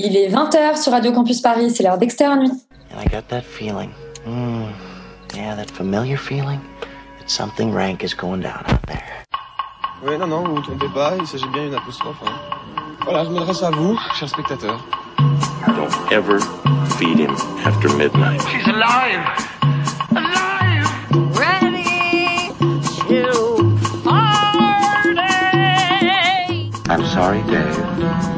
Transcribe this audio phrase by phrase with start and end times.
[0.00, 2.52] Il est 20h sur Radio Campus Paris, c'est l'heure d'Externe Nuit.
[2.94, 3.90] And I got that feeling.
[4.26, 4.68] Mm,
[5.34, 6.60] yeah, that familiar feeling
[7.18, 9.02] that something rank is going down out there.
[10.04, 12.16] Oui, non, non, vous ne vous trompez pas, il s'agit bien d'une apostrophe.
[12.24, 12.30] hein.
[13.02, 14.84] Voilà, je m'adresse à vous, chers spectateurs.
[15.66, 16.38] Don't ever
[16.96, 17.34] feed him
[17.64, 18.40] after midnight.
[18.48, 19.20] She's alive!
[20.12, 20.86] Alive!
[21.36, 22.52] ready
[23.08, 24.68] to party.
[26.88, 28.37] I'm sorry, Dave.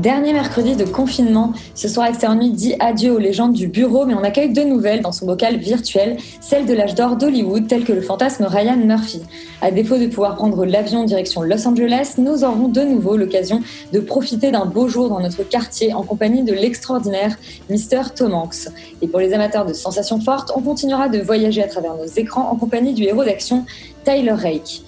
[0.00, 4.22] Dernier mercredi de confinement, ce soir Externe dit adieu aux légendes du bureau, mais on
[4.22, 8.00] accueille deux nouvelles dans son bocal virtuel, celle de l'âge d'or d'Hollywood, telle que le
[8.00, 9.20] fantasme Ryan Murphy.
[9.60, 13.60] À défaut de pouvoir prendre l'avion direction Los Angeles, nous aurons de nouveau l'occasion
[13.92, 17.36] de profiter d'un beau jour dans notre quartier en compagnie de l'extraordinaire
[17.68, 18.14] Mr.
[18.16, 18.68] Tom Hanks.
[19.02, 22.48] Et pour les amateurs de sensations fortes, on continuera de voyager à travers nos écrans
[22.50, 23.66] en compagnie du héros d'action
[24.04, 24.80] Tyler Rake.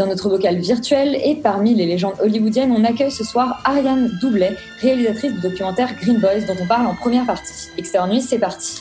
[0.00, 4.56] Dans notre bocal virtuel et parmi les légendes hollywoodiennes, on accueille ce soir Ariane Doublet,
[4.80, 7.68] réalisatrice du documentaire Green Boys dont on parle en première partie.
[7.76, 8.80] Externe Nuit, c'est parti.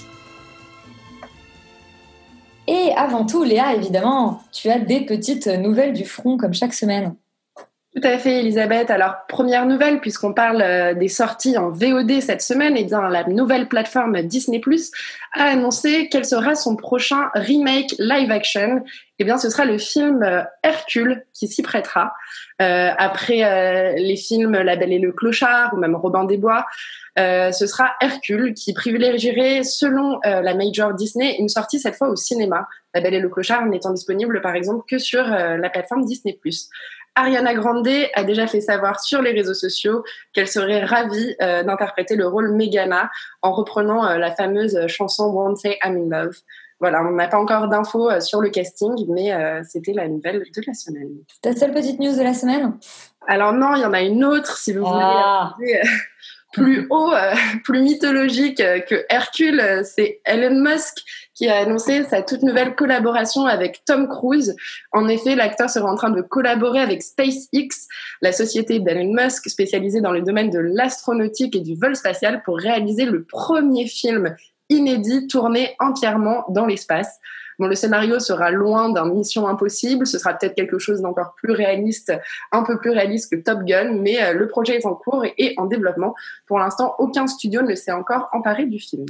[2.67, 7.13] Et avant tout, Léa, évidemment, tu as des petites nouvelles du front comme chaque semaine.
[7.99, 8.91] Tout à fait, Elisabeth.
[8.91, 13.25] Alors, première nouvelle, puisqu'on parle euh, des sorties en VOD cette semaine, et bien la
[13.25, 14.91] nouvelle plateforme Disney Plus
[15.33, 18.85] a annoncé quel sera son prochain remake live action.
[19.17, 22.13] Eh bien, ce sera le film euh, Hercule qui s'y prêtera.
[22.61, 26.65] Euh, après les films La Belle et le Clochard ou même Robin des Bois,
[27.17, 32.67] ce sera Hercule qui privilégierait, selon la major Disney, une sortie cette fois au cinéma.
[32.93, 36.37] La Belle et le Clochard n'étant disponible, par exemple, que sur la plateforme Disney.
[37.15, 42.15] Ariana Grande a déjà fait savoir sur les réseaux sociaux qu'elle serait ravie euh, d'interpréter
[42.15, 43.09] le rôle Megana
[43.41, 46.35] en reprenant euh, la fameuse chanson Won't Say I'm in Love.
[46.79, 49.33] Voilà, on n'a pas encore d'infos euh, sur le casting, mais
[49.65, 51.09] c'était la nouvelle de la semaine.
[51.41, 52.77] Ta seule petite news de la semaine?
[53.27, 55.53] Alors non, il y en a une autre, si vous Ah.
[55.57, 55.81] voulez.
[56.51, 57.33] Plus haut, euh,
[57.63, 60.97] plus mythologique euh, que Hercule, euh, c'est Elon Musk
[61.33, 64.55] qui a annoncé sa toute nouvelle collaboration avec Tom Cruise.
[64.91, 67.87] En effet, l'acteur sera en train de collaborer avec SpaceX,
[68.21, 72.57] la société d'Elon Musk spécialisée dans le domaine de l'astronautique et du vol spatial, pour
[72.57, 74.35] réaliser le premier film
[74.69, 77.19] inédit tourné entièrement dans l'espace.
[77.59, 81.51] Bon, le scénario sera loin d'un Mission Impossible, ce sera peut-être quelque chose d'encore plus
[81.51, 82.13] réaliste,
[82.51, 85.33] un peu plus réaliste que Top Gun, mais euh, le projet est en cours et,
[85.37, 86.15] et en développement.
[86.47, 89.05] Pour l'instant, aucun studio ne s'est encore emparé du film.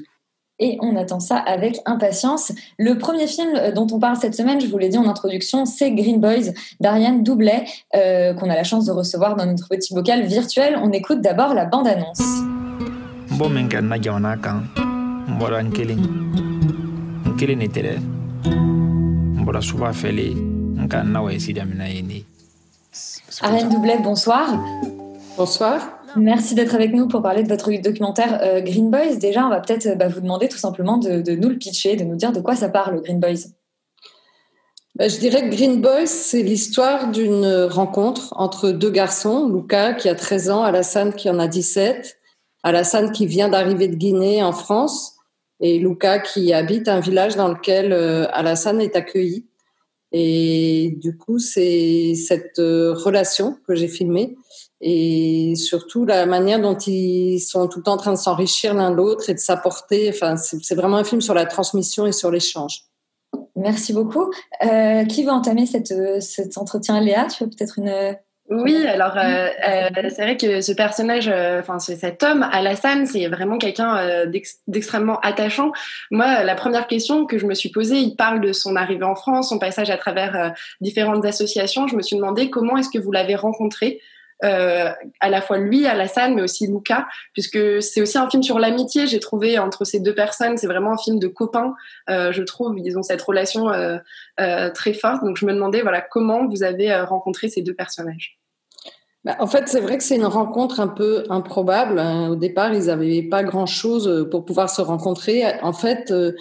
[0.59, 2.51] et on attend ça avec impatience.
[2.77, 5.65] Le premier film euh, dont on parle cette semaine, je vous l'ai dit en introduction,
[5.65, 9.93] c'est Green Boys d'Ariane Doublet, euh, qu'on a la chance de recevoir dans notre petit
[9.93, 10.77] bocal virtuel.
[10.81, 12.21] On écoute d'abord la bande-annonce.
[19.49, 21.09] N bɔ min kɛ n na jamana kan n bɔra n kelen n kelen de
[21.09, 22.25] tɛ dɛ n bɔra suba fɛlen n ka na wa esi daminɛ ye ne
[23.41, 24.59] Ariane Doublet, bonsoir.
[25.37, 25.79] Bonsoir.
[26.17, 29.15] Merci d'être avec nous pour parler de votre documentaire euh, Green Boys.
[29.15, 31.95] Déjà, on va peut-être euh, bah, vous demander tout simplement de, de nous le pitcher,
[31.95, 33.47] de nous dire de quoi ça parle, Green Boys.
[34.95, 40.09] Bah, je dirais que Green Boys, c'est l'histoire d'une rencontre entre deux garçons, Luca qui
[40.09, 42.17] a 13 ans, Alassane qui en a 17,
[42.63, 45.18] Alassane qui vient d'arriver de Guinée en France
[45.59, 49.45] et Luca qui habite un village dans lequel euh, Alassane est accueilli.
[50.11, 54.35] Et du coup, c'est cette euh, relation que j'ai filmée
[54.81, 58.91] et surtout la manière dont ils sont tout le temps en train de s'enrichir l'un
[58.91, 60.09] l'autre et de s'apporter.
[60.09, 62.85] Enfin, c'est vraiment un film sur la transmission et sur l'échange.
[63.55, 64.31] Merci beaucoup.
[64.63, 67.01] Euh, qui va entamer cette, cet entretien?
[67.01, 68.15] Léa, tu as peut-être une...
[68.49, 73.05] Oui, alors euh, euh, c'est vrai que ce personnage, euh, enfin c'est cet homme, Alassane,
[73.05, 75.71] c'est vraiment quelqu'un euh, d'ex- d'extrêmement attachant.
[76.09, 79.13] Moi, la première question que je me suis posée, il parle de son arrivée en
[79.13, 80.49] France, son passage à travers euh,
[80.81, 81.87] différentes associations.
[81.87, 84.01] Je me suis demandé comment est-ce que vous l'avez rencontré,
[84.43, 88.57] euh, à la fois lui, Alassane, mais aussi Luca, puisque c'est aussi un film sur
[88.57, 89.05] l'amitié.
[89.05, 91.75] J'ai trouvé entre ces deux personnes, c'est vraiment un film de copains.
[92.09, 93.99] Euh, je trouve ils ont cette relation euh,
[94.39, 95.23] euh, très forte.
[95.23, 98.38] Donc je me demandais voilà comment vous avez euh, rencontré ces deux personnages.
[99.25, 101.99] Bah, en fait, c'est vrai que c'est une rencontre un peu improbable.
[101.99, 102.29] hein.
[102.29, 105.43] Au départ, ils n'avaient pas grand-chose pour pouvoir se rencontrer.
[105.61, 106.31] En fait, euh,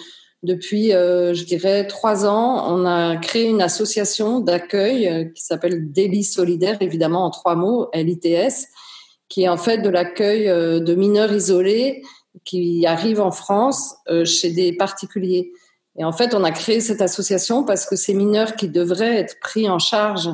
[0.43, 5.91] depuis, euh, je dirais, trois ans, on a créé une association d'accueil euh, qui s'appelle
[5.91, 8.67] Délit Solidaire, évidemment en trois mots, LITS,
[9.27, 12.01] qui est en fait de l'accueil euh, de mineurs isolés
[12.45, 15.51] qui arrivent en France euh, chez des particuliers.
[15.97, 19.37] Et en fait, on a créé cette association parce que ces mineurs qui devraient être
[19.41, 20.29] pris en charge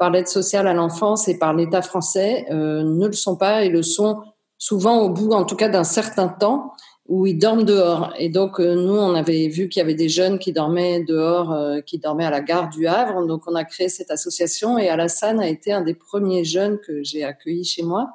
[0.00, 3.68] par l'aide sociale à l'enfance et par l'État français euh, ne le sont pas et
[3.68, 4.22] le sont
[4.56, 6.72] souvent au bout, en tout cas, d'un certain temps
[7.06, 8.14] où ils dorment dehors.
[8.18, 11.52] Et donc, euh, nous, on avait vu qu'il y avait des jeunes qui dormaient dehors,
[11.52, 13.26] euh, qui dormaient à la gare du Havre.
[13.26, 17.02] Donc, on a créé cette association et Alassane a été un des premiers jeunes que
[17.02, 18.08] j'ai accueillis chez moi.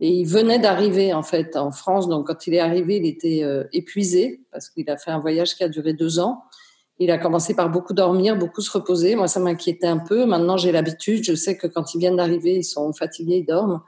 [0.00, 2.08] Et il venait d'arriver, en fait, en France.
[2.08, 5.62] Donc, quand il est arrivé, il était épuisé parce qu'il a fait un voyage qui
[5.62, 6.42] a duré deux ans.
[6.98, 9.14] Il a commencé par beaucoup dormir, beaucoup se reposer.
[9.14, 10.26] Moi, ça m'inquiétait un peu.
[10.26, 11.22] Maintenant, j'ai l'habitude.
[11.24, 13.80] Je sais que quand ils viennent d'arriver, ils sont fatigués, ils dorment.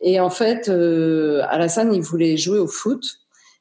[0.00, 3.02] Et en fait, euh, Alassane, il voulait jouer au foot.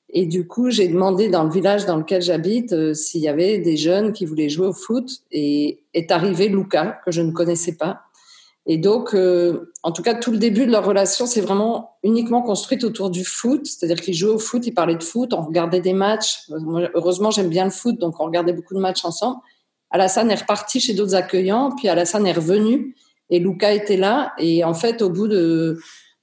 [0.10, 3.58] Et du coup, j'ai demandé dans le village dans lequel j'habite euh, s'il y avait
[3.58, 5.10] des jeunes qui voulaient jouer au foot.
[5.32, 8.02] Et est arrivé Luca, que je ne connaissais pas.
[8.66, 12.42] Et donc, euh, en tout cas, tout le début de leur relation, c'est vraiment uniquement
[12.42, 13.66] construite autour du foot.
[13.66, 16.50] C'est-à-dire qu'ils jouaient au foot, ils parlaient de foot, on regardait des matchs.
[16.94, 19.38] Heureusement, j'aime bien le foot, donc on regardait beaucoup de matchs ensemble.
[19.92, 22.96] Alassane est reparti chez d'autres accueillants, puis Alassane est revenu
[23.30, 24.34] et Luca était là.
[24.38, 25.78] Et en fait, au bout de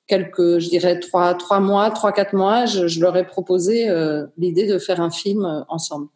[0.07, 4.27] quelques, je dirais, trois, trois mois, trois, quatre mois, je, je leur ai proposé euh,
[4.39, 6.09] l'idée de faire un film euh, ensemble.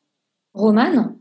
[0.54, 1.16] Romane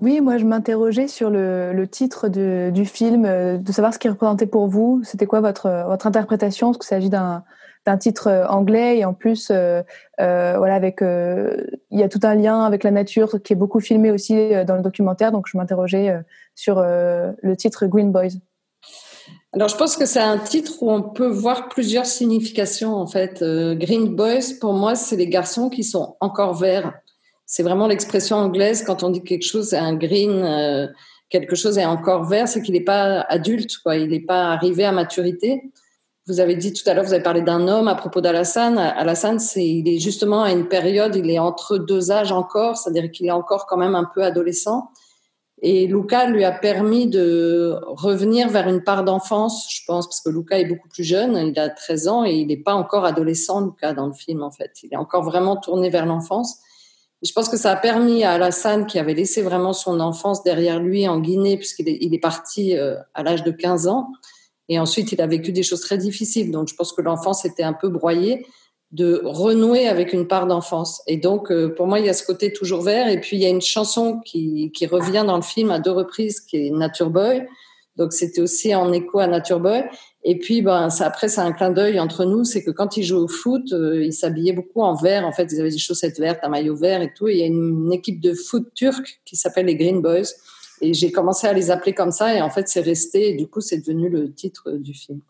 [0.00, 3.98] Oui, moi je m'interrogeais sur le, le titre de, du film, euh, de savoir ce
[3.98, 5.02] qu'il représentait pour vous.
[5.04, 6.70] C'était quoi votre, votre interprétation?
[6.70, 7.44] Est-ce qu'il s'agit d'un
[7.86, 9.82] d'un titre euh, anglais et en plus euh,
[10.20, 13.56] euh, voilà avec euh, il y a tout un lien avec la nature qui est
[13.56, 14.34] beaucoup filmé aussi
[14.66, 16.14] dans le documentaire donc je m'interrogeais
[16.54, 18.38] sur le titre Green Boys.
[19.52, 23.42] Alors, je pense que c'est un titre où on peut voir plusieurs significations, en fait.
[23.78, 26.92] Green Boys, pour moi, c'est les garçons qui sont encore verts.
[27.46, 30.86] C'est vraiment l'expression anglaise quand on dit quelque chose, c'est un green, euh,
[31.28, 33.96] quelque chose est encore vert, c'est qu'il n'est pas adulte, quoi.
[33.96, 35.62] Il n'est pas arrivé à maturité.
[36.26, 38.78] Vous avez dit tout à l'heure, vous avez parlé d'un homme à propos d'Alassane.
[38.78, 43.10] Alassane, c'est, il est justement à une période, il est entre deux âges encore, c'est-à-dire
[43.10, 44.90] qu'il est encore quand même un peu adolescent.
[45.60, 50.30] Et Luca lui a permis de revenir vers une part d'enfance, je pense, parce que
[50.30, 53.60] Luca est beaucoup plus jeune, il a 13 ans et il n'est pas encore adolescent,
[53.60, 54.72] Luca, dans le film, en fait.
[54.82, 56.58] Il est encore vraiment tourné vers l'enfance.
[57.24, 60.78] Je pense que ça a permis à Alassane, qui avait laissé vraiment son enfance derrière
[60.78, 64.08] lui en Guinée, puisqu'il est, il est parti euh, à l'âge de 15 ans,
[64.68, 66.50] et ensuite il a vécu des choses très difficiles.
[66.50, 68.46] Donc je pense que l'enfance était un peu broyée
[68.94, 71.02] de renouer avec une part d'enfance.
[71.08, 73.08] Et donc, euh, pour moi, il y a ce côté toujours vert.
[73.08, 75.90] Et puis, il y a une chanson qui, qui revient dans le film à deux
[75.90, 77.44] reprises, qui est Nature Boy.
[77.96, 79.84] Donc, c'était aussi en écho à Nature Boy.
[80.26, 82.44] Et puis, ben, après, c'est un clin d'œil entre nous.
[82.44, 85.26] C'est que quand ils jouaient au foot, euh, ils s'habillaient beaucoup en vert.
[85.26, 87.28] En fait, ils avaient des chaussettes vertes, un maillot vert et tout.
[87.28, 90.32] Et il y a une, équipe de foot turque qui s'appelle les Green Boys.
[90.80, 92.34] Et j'ai commencé à les appeler comme ça.
[92.34, 93.30] Et en fait, c'est resté.
[93.30, 95.20] Et du coup, c'est devenu le titre du film.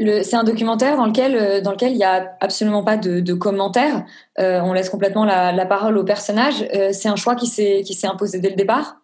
[0.00, 4.04] C'est un documentaire dans lequel euh, dans lequel il y a absolument pas de, commentaires.
[4.38, 6.64] Euh, on laisse complètement la, parole au personnage.
[6.72, 9.00] Euh, c'est un choix qui s'est qui s'est imposé dès le départ?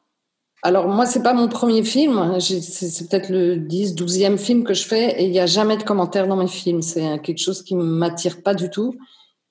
[0.64, 2.40] Alors moi, c'est pas mon premier film.
[2.40, 5.82] C'est peut-être le 10, 12e film que je fais et il n'y a jamais de
[5.82, 6.80] commentaires dans mes films.
[6.80, 8.94] C'est quelque chose qui m'attire pas du tout.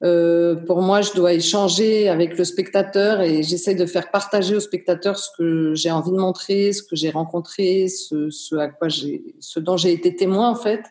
[0.03, 4.59] Euh, pour moi, je dois échanger avec le spectateur et j'essaie de faire partager au
[4.59, 9.35] spectateur ce que j'ai envie de montrer, ce que j'ai rencontré, ce, à quoi j'ai,
[9.39, 10.81] ce dont j'ai été témoin en fait.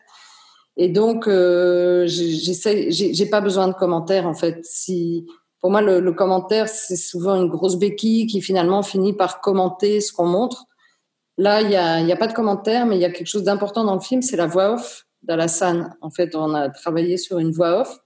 [0.77, 4.61] Et donc, euh, j'essaie, j'ai pas besoin de commentaires en fait.
[4.63, 5.27] Si
[5.63, 10.11] pour moi, le, commentaire, c'est souvent une grosse béquille qui finalement finit par commenter ce
[10.11, 10.65] qu'on montre.
[11.37, 13.43] Là, il y a, y a pas de commentaire, mais il y a quelque chose
[13.43, 15.95] d'important dans le film, c'est la voix off d'Alassane.
[16.01, 17.97] En fait, on a travaillé sur une voix off.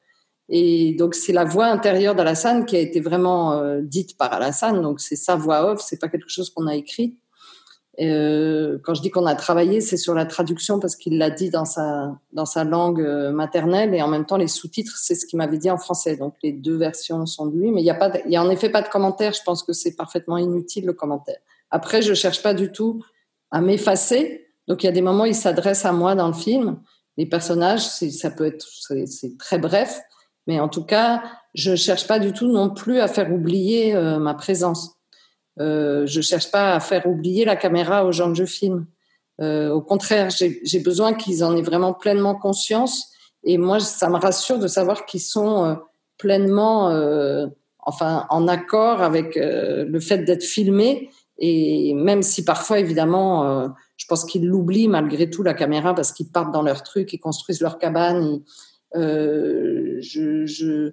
[0.49, 4.83] Et donc, c'est la voix intérieure d'Alassane qui a été vraiment euh, dite par Alassane.
[4.83, 7.17] Donc, c'est sa voix off, c'est pas quelque chose qu'on a écrit.
[7.99, 11.49] Euh, quand je dis qu'on a travaillé, c'est sur la traduction parce qu'il l'a dit
[11.49, 15.25] dans sa dans sa langue euh, maternelle et en même temps les sous-titres, c'est ce
[15.25, 16.15] qu'il m'avait dit en français.
[16.15, 18.43] Donc les deux versions sont de lui, mais il y a pas, de- y a
[18.43, 19.33] en effet pas de commentaire.
[19.33, 21.39] Je pense que c'est parfaitement inutile le commentaire.
[21.71, 23.03] Après, je cherche pas du tout
[23.49, 24.45] à m'effacer.
[24.67, 26.79] Donc il y a des moments où il s'adresse à moi dans le film.
[27.17, 28.63] Les personnages, ça peut être
[29.07, 29.99] c'est très bref,
[30.45, 31.23] mais en tout cas,
[31.55, 34.96] je cherche pas du tout non plus à faire oublier euh, ma présence.
[35.59, 38.85] Euh, je cherche pas à faire oublier la caméra aux gens que je filme.
[39.41, 43.11] Euh, au contraire, j'ai besoin qu'ils en aient vraiment pleinement conscience.
[43.43, 45.75] Et moi, ça me rassure de savoir qu'ils sont euh,
[46.17, 46.87] pleinement,
[47.79, 51.11] enfin, en accord avec le fait d'être filmés.
[51.37, 56.31] Et même si parfois, évidemment, je pense qu'ils l'oublient malgré tout la caméra parce qu'ils
[56.31, 58.41] partent dans leur truc, ils construisent leur cabane.
[58.95, 60.91] je, je,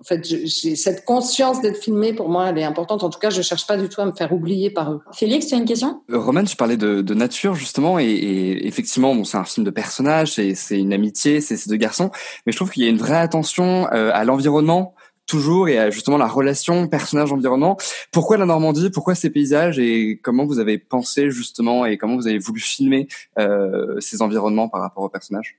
[0.00, 3.02] en fait, j'ai cette conscience d'être filmé pour moi, elle est importante.
[3.02, 5.00] En tout cas, je cherche pas du tout à me faire oublier par eux.
[5.12, 6.02] Félix, tu as une question?
[6.10, 9.64] Euh, Roman, tu parlais de, de nature justement, et, et effectivement, bon, c'est un film
[9.64, 12.10] de personnages, c'est c'est une amitié, c'est ces deux garçons,
[12.46, 14.94] mais je trouve qu'il y a une vraie attention euh, à l'environnement
[15.26, 17.76] toujours et à justement la relation personnage-environnement.
[18.12, 18.88] Pourquoi la Normandie?
[18.88, 19.78] Pourquoi ces paysages?
[19.78, 24.70] Et comment vous avez pensé justement et comment vous avez voulu filmer euh, ces environnements
[24.70, 25.58] par rapport aux personnages?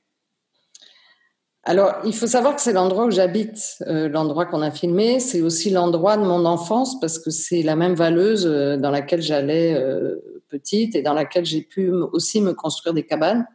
[1.70, 5.20] Alors, il faut savoir que c'est l'endroit où j'habite, euh, l'endroit qu'on a filmé.
[5.20, 9.22] C'est aussi l'endroit de mon enfance parce que c'est la même valeuse euh, dans laquelle
[9.22, 10.16] j'allais euh,
[10.48, 13.46] petite et dans laquelle j'ai pu aussi me construire des cabanes.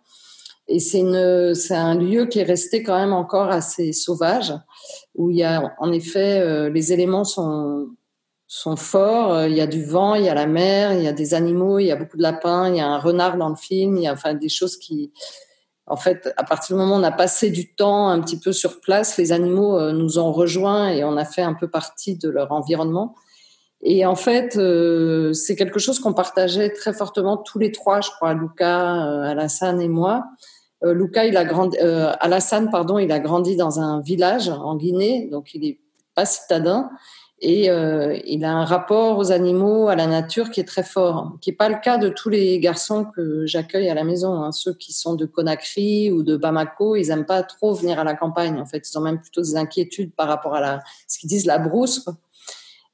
[0.69, 1.03] Et c'est
[1.75, 4.55] un lieu qui est resté quand même encore assez sauvage,
[5.17, 7.89] où il y a en effet les éléments sont
[8.47, 9.45] sont forts.
[9.45, 11.81] Il y a du vent, il y a la mer, il y a des animaux,
[11.81, 14.05] il y a beaucoup de lapins, il y a un renard dans le film, il
[14.05, 15.13] y a enfin des choses qui
[15.87, 18.53] en fait, à partir du moment où on a passé du temps un petit peu
[18.53, 22.17] sur place, les animaux euh, nous ont rejoints et on a fait un peu partie
[22.17, 23.15] de leur environnement.
[23.87, 28.09] Et en fait, euh, c'est quelque chose qu'on partageait très fortement tous les trois, je
[28.11, 30.25] crois, Luca, euh, Alassane et moi.
[30.83, 35.29] Euh, Luca, il a grandi, Alassane, pardon, il a grandi dans un village en Guinée,
[35.31, 35.81] donc il est
[36.15, 36.91] pas citadin
[37.41, 41.37] et euh, il a un rapport aux animaux, à la nature qui est très fort,
[41.41, 44.35] qui n'est pas le cas de tous les garçons que j'accueille à la maison.
[44.43, 44.53] Hein.
[44.53, 48.15] Ceux qui sont de Conakry ou de Bamako, ils n'aiment pas trop venir à la
[48.15, 48.59] campagne.
[48.61, 51.59] En fait, ils ont même plutôt des inquiétudes par rapport à ce qu'ils disent la
[51.59, 52.07] brousse.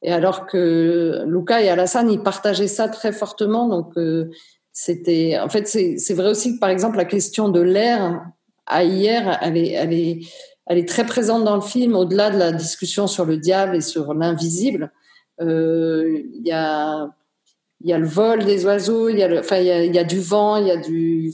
[0.03, 3.69] Et alors que Luca et Alassane, ils partageaient ça très fortement.
[3.69, 4.31] Donc, euh,
[4.73, 8.25] c'était, en fait, c'est vrai aussi que par exemple la question de l'air
[8.67, 10.21] à hier, elle est, elle est
[10.67, 13.81] elle est très présente dans le film, au-delà de la discussion sur le diable et
[13.81, 14.93] sur l'invisible.
[15.41, 17.09] Euh, il y a
[17.83, 21.33] le vol des oiseaux, il y a du vent, il y a du,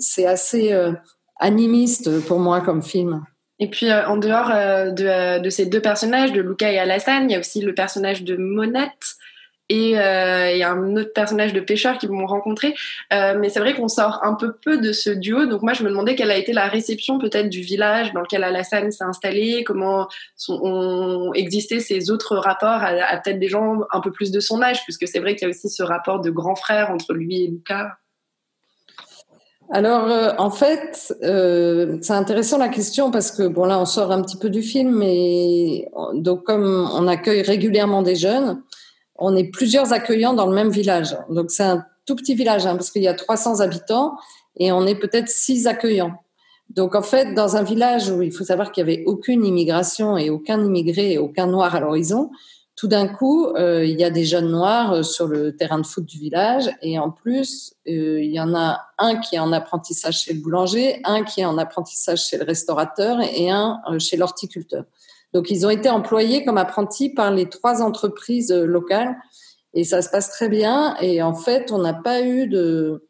[0.00, 0.92] c'est assez euh,
[1.38, 3.24] animiste pour moi comme film.
[3.58, 7.32] Et puis euh, en dehors de, de, ces deux personnages, de Luca et Alassane, il
[7.32, 9.16] y a aussi le personnage de Monette
[9.68, 12.74] et, euh, et un autre personnage de pêcheur qui m'ont rencontré.
[13.12, 15.46] Euh, mais c'est vrai qu'on sort un peu peu de ce duo.
[15.46, 18.44] Donc moi, je me demandais quelle a été la réception peut-être du village dans lequel
[18.44, 20.08] Alassane s'est installé, comment
[20.48, 24.82] ont existé ces autres rapports à, peut-être des gens un peu plus de son âge,
[24.84, 27.48] puisque c'est vrai qu'il y a aussi ce rapport de grand frère entre lui et
[27.48, 27.88] Lucas.
[29.70, 34.12] Alors, euh, en fait, euh, c'est intéressant la question parce que bon là, on sort
[34.12, 38.62] un petit peu du film, mais donc comme on accueille régulièrement des jeunes,
[39.18, 41.16] on est plusieurs accueillants dans le même village.
[41.30, 44.16] Donc c'est un tout petit village hein, parce qu'il y a 300 habitants
[44.56, 46.22] et on est peut-être six accueillants.
[46.70, 50.16] Donc en fait, dans un village où il faut savoir qu'il y avait aucune immigration
[50.16, 52.30] et aucun immigré et aucun noir à l'horizon,
[52.74, 55.86] tout d'un coup, euh, il y a des jeunes noirs euh, sur le terrain de
[55.86, 59.52] foot du village et en plus, euh, il y en a un qui est en
[59.52, 64.18] apprentissage chez le boulanger, un qui est en apprentissage chez le restaurateur et un chez
[64.18, 64.84] l'horticulteur.
[65.36, 69.18] Donc, ils ont été employés comme apprentis par les trois entreprises locales
[69.74, 70.96] et ça se passe très bien.
[71.02, 73.06] Et en fait, on n'a pas eu de.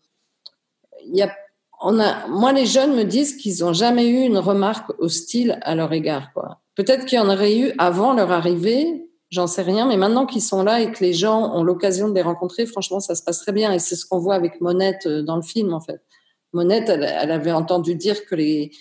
[1.05, 1.33] Il y a,
[1.81, 5.77] on a, moi, les jeunes me disent qu'ils n'ont jamais eu une remarque hostile à
[5.77, 6.33] leur égard.
[6.75, 10.43] Peut-être qu'il y en aurait eu avant leur arrivée, j'en sais rien, mais maintenant qu'ils
[10.43, 13.39] sont là et que les gens ont l'occasion de les rencontrer, franchement, ça se passe
[13.39, 13.73] très bien.
[13.73, 16.01] Et c'est ce qu'on voit avec Monette euh, dans le film, en fait.
[16.53, 18.73] Monette, elle avait entendu dire que les,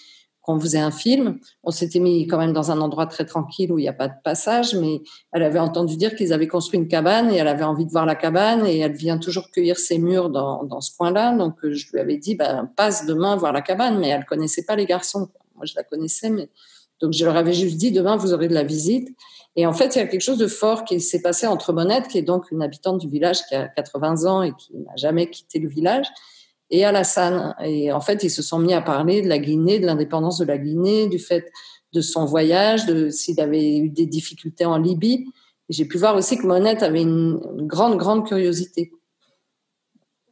[0.46, 1.40] qu'on faisait un film.
[1.64, 4.08] On s'était mis quand même dans un endroit très tranquille où il n'y a pas
[4.08, 5.02] de passage, mais
[5.34, 8.06] elle avait entendu dire qu'ils avaient construit une cabane et elle avait envie de voir
[8.06, 11.36] la cabane et elle vient toujours cueillir ses murs dans, dans ce coin-là.
[11.36, 14.66] Donc euh, je lui avais dit, ben, passe demain voir la cabane, mais elle connaissait
[14.66, 15.30] pas les garçons.
[15.56, 16.48] Moi je la connaissais, mais
[17.02, 19.10] donc je leur avais juste dit, demain vous aurez de la visite.
[19.56, 22.08] Et en fait, il y a quelque chose de fort qui s'est passé entre Monette,
[22.08, 25.30] qui est donc une habitante du village qui a 80 ans et qui n'a jamais
[25.30, 26.06] quitté le village,
[26.70, 27.56] et Alassane.
[27.64, 30.46] Et en fait, ils se sont mis à parler de la Guinée, de l'indépendance de
[30.46, 31.52] la Guinée, du fait
[31.94, 35.26] de son voyage, de s'il avait eu des difficultés en Libye.
[35.70, 38.92] J'ai pu voir aussi que Monette avait une grande, grande curiosité.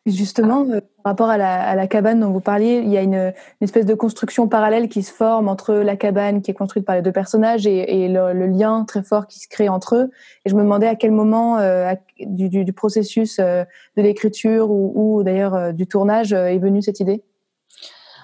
[0.06, 3.86] Justement, euh, par rapport à la, cabane dont vous parliez, il y a une, espèce
[3.86, 7.14] de construction parallèle qui se forme entre la cabane qui est construite par les deux
[7.14, 10.12] personnages et, le, lien très fort qui se crée entre eux.
[10.44, 13.64] Et je me demandais à quel moment euh, du, processus euh,
[13.96, 17.24] de l'écriture ou, d'ailleurs du tournage est venue cette idée?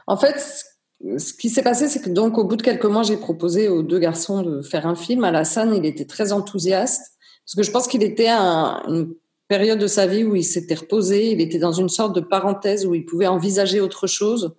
[0.06, 0.66] En fait,
[1.18, 3.84] ce qui s'est passé, c'est que donc au bout de quelques mois, j'ai proposé aux
[3.84, 5.24] deux garçons de faire un film.
[5.24, 7.14] Alassane, il était très enthousiaste
[7.46, 9.14] parce que je pense qu'il était un, une
[9.50, 12.86] période de sa vie où il s'était reposé, il était dans une sorte de parenthèse
[12.86, 14.56] où il pouvait envisager autre chose,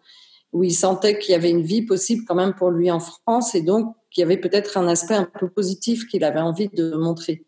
[0.52, 3.54] où il sentait qu'il y avait une vie possible quand même pour lui en France
[3.54, 6.94] et donc qu'il y avait peut-être un aspect un peu positif qu'il avait envie de
[6.96, 7.46] montrer.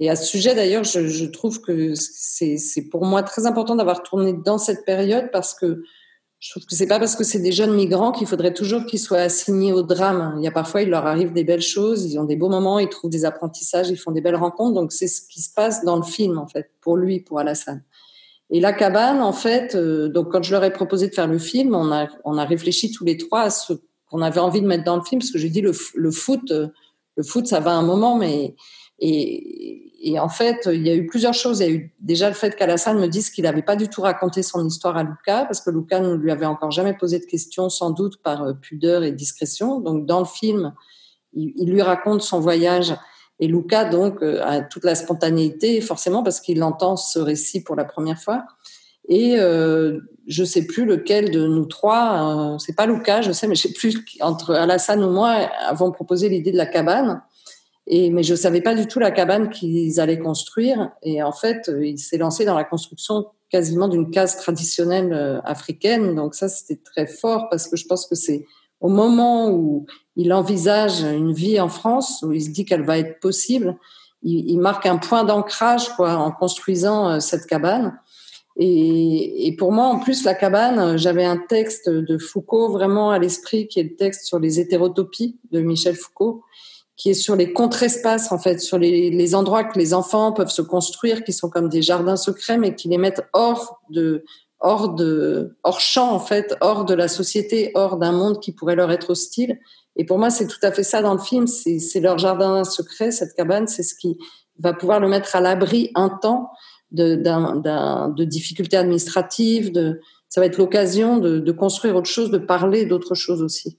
[0.00, 4.32] Et à ce sujet, d'ailleurs, je, trouve que c'est pour moi très important d'avoir tourné
[4.32, 5.84] dans cette période parce que
[6.40, 8.98] je trouve que c'est pas parce que c'est des jeunes migrants qu'il faudrait toujours qu'ils
[8.98, 10.34] soient assignés au drame.
[10.38, 12.78] Il y a parfois, il leur arrive des belles choses, ils ont des beaux moments,
[12.78, 14.74] ils trouvent des apprentissages, ils font des belles rencontres.
[14.74, 17.84] Donc, c'est ce qui se passe dans le film, en fait, pour lui, pour Alassane.
[18.48, 21.38] Et la cabane, en fait, euh, donc quand je leur ai proposé de faire le
[21.38, 23.74] film, on a, on a réfléchi tous les trois à ce
[24.10, 26.50] qu'on avait envie de mettre dans le film, parce que j'ai dit le, le foot,
[26.50, 26.68] euh,
[27.16, 28.56] le foot, ça va un moment, mais
[28.98, 31.60] et, et en fait, il y a eu plusieurs choses.
[31.60, 34.00] Il y a eu déjà le fait qu'Alassane me dise qu'il n'avait pas du tout
[34.00, 37.26] raconté son histoire à Luca, parce que Luca ne lui avait encore jamais posé de
[37.26, 39.78] questions, sans doute par euh, pudeur et discrétion.
[39.80, 40.72] Donc, dans le film,
[41.34, 42.94] il, lui raconte son voyage.
[43.40, 47.76] Et Luca, donc, euh, a toute la spontanéité, forcément, parce qu'il entend ce récit pour
[47.76, 48.44] la première fois.
[49.10, 53.48] Et euh, je sais plus lequel de nous trois, euh, c'est pas Luca, je sais,
[53.48, 55.32] mais je sais plus entre Alassane ou moi
[55.66, 57.20] avons proposé l'idée de la cabane.
[57.90, 60.92] Mais je savais pas du tout la cabane qu'ils allaient construire.
[61.02, 65.40] Et en fait, euh, il s'est lancé dans la construction quasiment d'une case traditionnelle euh,
[65.42, 66.14] africaine.
[66.14, 68.46] Donc ça, c'était très fort parce que je pense que c'est
[68.80, 72.98] au moment où il envisage une vie en France, où il se dit qu'elle va
[72.98, 73.76] être possible,
[74.22, 77.98] il, marque un point d'ancrage en construisant euh, cette cabane.
[78.56, 83.68] Et, pour moi, en plus, la cabane, j'avais un texte de Foucault vraiment à l'esprit,
[83.68, 86.42] qui est le texte sur les hétérotopies de Michel Foucault,
[87.00, 90.50] qui est sur les contre-espaces, en fait, sur les, les, endroits que les enfants peuvent
[90.50, 94.22] se construire, qui sont comme des jardins secrets, mais qui les mettent hors de,
[94.58, 98.76] hors de, hors champ, en fait, hors de la société, hors d'un monde qui pourrait
[98.76, 99.58] leur être hostile.
[99.96, 101.46] Et pour moi, c'est tout à fait ça dans le film.
[101.46, 104.18] C'est leur jardin secret, cette cabane, c'est ce qui
[104.58, 106.50] va pouvoir le mettre à l'abri un temps
[106.90, 109.72] de, de difficultés administratives.
[109.72, 113.78] De, ça va être l'occasion de, de, construire autre chose, de parler d'autre chose aussi.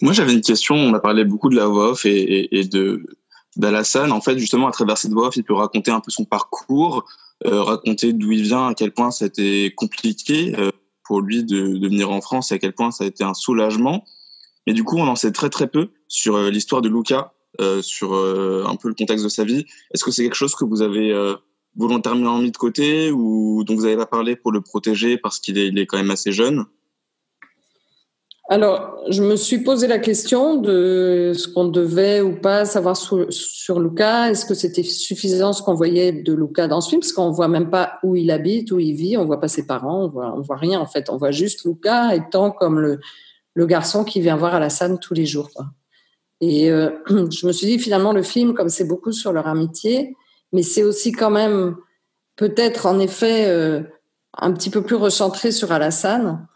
[0.00, 0.74] Moi, j'avais une question.
[0.74, 3.04] On a parlé beaucoup de la voix off et, et, et de
[3.56, 4.12] d'Alassane.
[4.12, 7.04] En fait, justement, à travers cette voix off, il peut raconter un peu son parcours,
[7.46, 10.70] euh, raconter d'où il vient, à quel point ça a été compliqué euh,
[11.04, 13.34] pour lui de, de, venir en France et à quel point ça a été un
[13.34, 14.04] soulagement.
[14.66, 17.32] Mais du coup, on en sait très très peu sur euh, l'histoire de Luca,
[17.82, 19.66] sur un peu le contexte de sa vie.
[19.92, 21.14] Est-ce que c'est quelque chose que vous avez
[21.76, 25.58] volontairement mis de côté ou dont vous n'avez pas parlé pour le protéger parce qu'il
[25.58, 26.64] est, il est quand même assez jeune?
[28.48, 33.26] Alors, je me suis posé la question de ce qu'on devait ou pas savoir sur,
[33.30, 34.30] sur Luca.
[34.30, 37.00] Est-ce que c'était suffisant ce qu'on voyait de Luca dans ce film?
[37.00, 39.64] Parce qu'on voit même pas où il habite, où il vit, on voit pas ses
[39.64, 41.08] parents, on voit, on voit rien en fait.
[41.08, 42.98] On voit juste Luca étant comme le,
[43.54, 45.50] le garçon qui vient voir Alassane tous les jours.
[45.54, 45.66] Quoi.
[46.40, 46.90] Et euh,
[47.30, 50.16] je me suis dit finalement le film, comme c'est beaucoup sur leur amitié,
[50.52, 51.76] mais c'est aussi quand même
[52.36, 53.82] peut-être en effet euh,
[54.36, 56.46] un petit peu plus recentré sur Alassane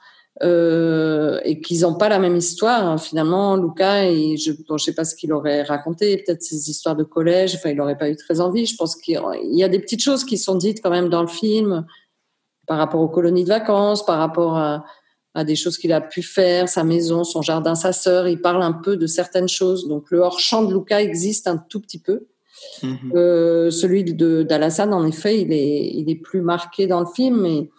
[0.42, 2.84] euh, et qu'ils n'ont pas la même histoire.
[2.84, 2.98] Hein.
[2.98, 7.04] Finalement, Luca, et je ne sais pas ce qu'il aurait raconté, peut-être ses histoires de
[7.04, 8.66] collège, enfin, il n'aurait pas eu très envie.
[8.66, 11.28] Je pense qu'il y a des petites choses qui sont dites quand même dans le
[11.28, 11.86] film
[12.66, 14.84] par rapport aux colonies de vacances, par rapport à,
[15.34, 18.28] à des choses qu'il a pu faire, sa maison, son jardin, sa sœur.
[18.28, 19.86] Il parle un peu de certaines choses.
[19.86, 22.26] Donc le hors-champ de Luca existe un tout petit peu.
[22.82, 23.16] Mm-hmm.
[23.16, 27.40] Euh, celui de d'Alassane, en effet, il est, il est plus marqué dans le film,
[27.40, 27.70] mais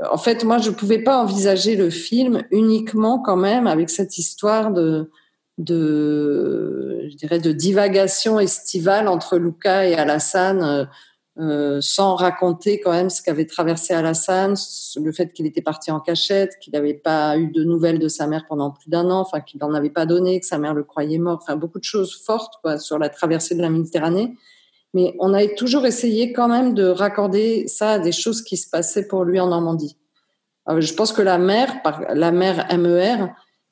[0.00, 4.18] en fait, moi, je ne pouvais pas envisager le film uniquement quand même avec cette
[4.18, 5.10] histoire de,
[5.58, 10.88] je dirais, de divagation estivale entre Luca et Alassane,
[11.38, 14.54] euh, sans raconter quand même ce qu'avait traversé Alassane,
[14.96, 18.26] le fait qu'il était parti en cachette, qu'il n'avait pas eu de nouvelles de sa
[18.26, 20.84] mère pendant plus d'un an, enfin qu'il n'en avait pas donné, que sa mère le
[20.84, 24.36] croyait mort, enfin beaucoup de choses fortes quoi, sur la traversée de la Méditerranée.
[24.94, 28.68] Mais on a toujours essayé quand même de raccorder ça à des choses qui se
[28.68, 29.96] passaient pour lui en Normandie.
[30.66, 31.72] Alors, je pense que la mer,
[32.14, 33.28] la mer MER,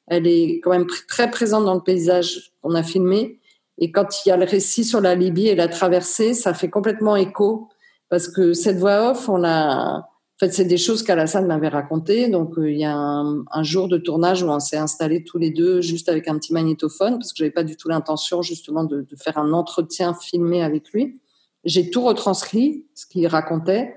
[0.06, 3.38] elle est quand même très présente dans le paysage qu'on a filmé.
[3.78, 6.68] Et quand il y a le récit sur la Libye et la traversée, ça fait
[6.68, 7.68] complètement écho
[8.08, 10.04] parce que cette voix off, on a, en
[10.40, 12.28] fait, c'est des choses qu'Alassane m'avait racontées.
[12.28, 15.50] Donc, euh, il y a un, jour de tournage où on s'est installés tous les
[15.50, 19.06] deux juste avec un petit magnétophone parce que j'avais pas du tout l'intention justement de,
[19.16, 21.20] faire un entretien filmé avec lui.
[21.64, 23.96] J'ai tout retranscrit, ce qu'il racontait.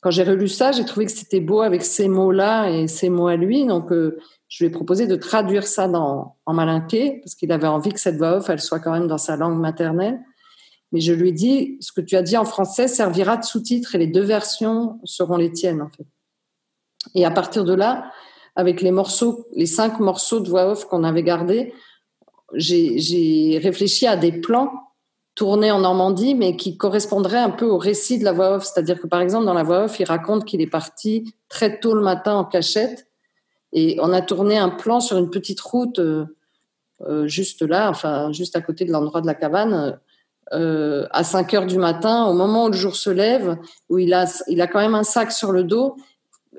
[0.00, 3.28] Quand j'ai relu ça, j'ai trouvé que c'était beau avec ces mots-là et ces mots
[3.28, 3.64] à lui.
[3.64, 7.92] Donc, euh, je lui ai proposé de traduire ça en malinqué parce qu'il avait envie
[7.92, 10.20] que cette voix off, elle soit quand même dans sa langue maternelle.
[10.94, 13.96] Mais je lui ai dit, ce que tu as dit en français servira de sous-titre
[13.96, 16.06] et les deux versions seront les tiennes, en fait.
[17.16, 18.12] Et à partir de là,
[18.54, 21.74] avec les cinq morceaux de voix off qu'on avait gardés,
[22.54, 24.70] j'ai réfléchi à des plans
[25.34, 28.62] tournés en Normandie, mais qui correspondraient un peu au récit de la voix off.
[28.64, 31.96] C'est-à-dire que, par exemple, dans la voix off, il raconte qu'il est parti très tôt
[31.96, 33.08] le matin en cachette
[33.72, 36.24] et on a tourné un plan sur une petite route euh,
[37.00, 39.98] euh, juste là, enfin, juste à côté de l'endroit de la cabane,
[40.52, 43.56] à 5 heures du matin, au moment où le jour se lève,
[43.88, 45.96] où il a, il a quand même un sac sur le dos.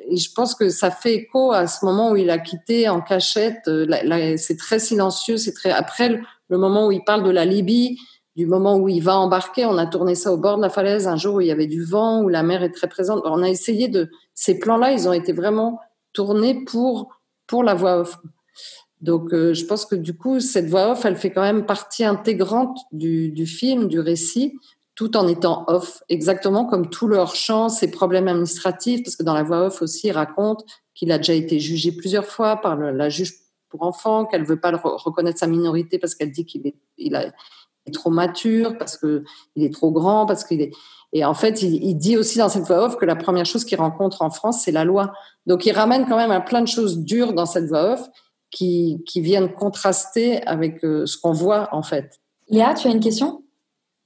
[0.10, 3.02] Et je pense que ça fait écho à ce moment où il a quitté en
[3.02, 3.68] cachette.
[3.68, 5.38] Euh, c'est très silencieux.
[5.38, 6.20] C'est très après le,
[6.50, 7.98] le, moment où il parle de la Libye,
[8.36, 9.66] du moment où il va embarquer.
[9.66, 11.68] On a tourné ça au bord de la falaise un jour où il y avait
[11.68, 13.22] du vent, où la mer est très présente.
[13.26, 14.92] On a essayé de ces plans-là.
[14.92, 15.80] Ils ont été vraiment
[16.14, 17.10] tournés pour
[17.48, 18.18] pour la voix off.
[19.02, 22.04] Donc, euh, je pense que du coup, cette voix off, elle fait quand même partie
[22.04, 24.58] intégrante du, du film, du récit,
[24.96, 29.34] tout en étant off, exactement comme tout leur champ, ses problèmes administratifs, parce que dans
[29.34, 33.10] la voix off aussi, il raconte qu'il a déjà été jugé plusieurs fois par la
[33.10, 33.34] juge
[33.70, 36.76] pour enfants, qu'elle veut pas le re- reconnaître sa minorité parce qu'elle dit qu'il est,
[36.98, 39.26] il est trop mature, parce que
[39.58, 40.72] il est trop grand, parce qu'il est.
[41.12, 43.66] Et en fait, il, il dit aussi dans cette voix off que la première chose
[43.66, 45.12] qu'il rencontre en France, c'est la loi.
[45.46, 48.08] Donc, il ramène quand même à plein de choses dures dans cette voix off
[48.52, 52.20] qui, qui viennent contraster avec euh, ce qu'on voit en fait.
[52.50, 53.42] Léa, tu as une question?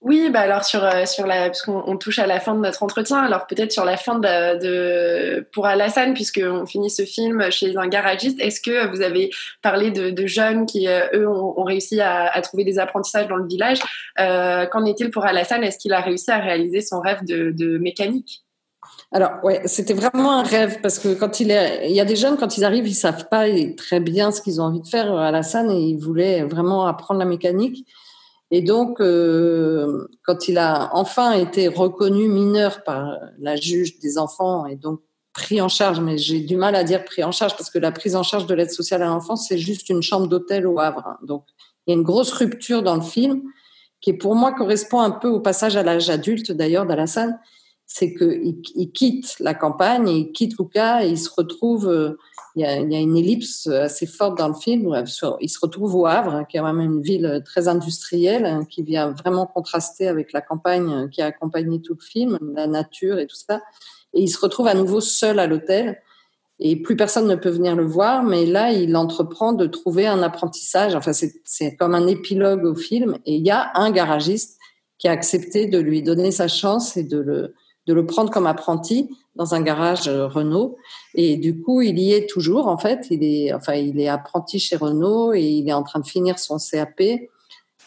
[0.01, 2.83] Oui, bah alors sur euh, sur la puisqu'on on touche à la fin de notre
[2.83, 7.51] entretien, alors peut-être sur la fin de, de pour Alassane puisque on finit ce film
[7.51, 9.29] chez un garagiste, est-ce que vous avez
[9.61, 13.27] parlé de, de jeunes qui euh, eux ont, ont réussi à, à trouver des apprentissages
[13.27, 13.79] dans le village?
[14.21, 15.65] Euh, Qu'en est-il pour Alassane?
[15.65, 18.45] Est-ce qu'il a réussi à réaliser son rêve de, de mécanique?
[19.11, 22.15] Alors, ouais, c'était vraiment un rêve parce que quand il est, il y a des
[22.15, 23.45] jeunes, quand ils arrivent, ils savent pas
[23.75, 26.85] très bien ce qu'ils ont envie de faire à la scène et ils voulaient vraiment
[26.85, 27.87] apprendre la mécanique.
[28.51, 34.67] Et donc, euh, quand il a enfin été reconnu mineur par la juge des enfants
[34.67, 35.01] et donc
[35.33, 37.91] pris en charge, mais j'ai du mal à dire pris en charge parce que la
[37.91, 41.17] prise en charge de l'aide sociale à l'enfance, c'est juste une chambre d'hôtel au Havre.
[41.23, 41.45] Donc,
[41.85, 43.41] il y a une grosse rupture dans le film
[44.01, 47.39] qui, pour moi, correspond un peu au passage à l'âge adulte, d'ailleurs, d'Alassane
[47.91, 52.17] c'est qu'il il quitte la campagne, il quitte Lucas et il se retrouve, euh,
[52.55, 54.93] il y, a, il y a une ellipse assez forte dans le film, où
[55.41, 58.83] il se retrouve au Havre, hein, qui est vraiment une ville très industrielle, hein, qui
[58.83, 63.25] vient vraiment contraster avec la campagne qui a accompagné tout le film, la nature et
[63.25, 63.61] tout ça.
[64.13, 65.99] Et il se retrouve à nouveau seul à l'hôtel
[66.59, 70.21] et plus personne ne peut venir le voir, mais là, il entreprend de trouver un
[70.21, 70.93] apprentissage.
[70.93, 73.17] Enfin, c'est comme un épilogue au film.
[73.25, 74.59] Et il y a un garagiste
[74.97, 77.55] qui a accepté de lui donner sa chance et de le,
[77.89, 80.77] de le prendre comme apprenti dans un garage Renault.
[81.15, 83.07] Et du coup, il y est toujours, en fait.
[83.09, 86.37] Il est, enfin, il est apprenti chez Renault et il est en train de finir
[86.37, 87.01] son CAP.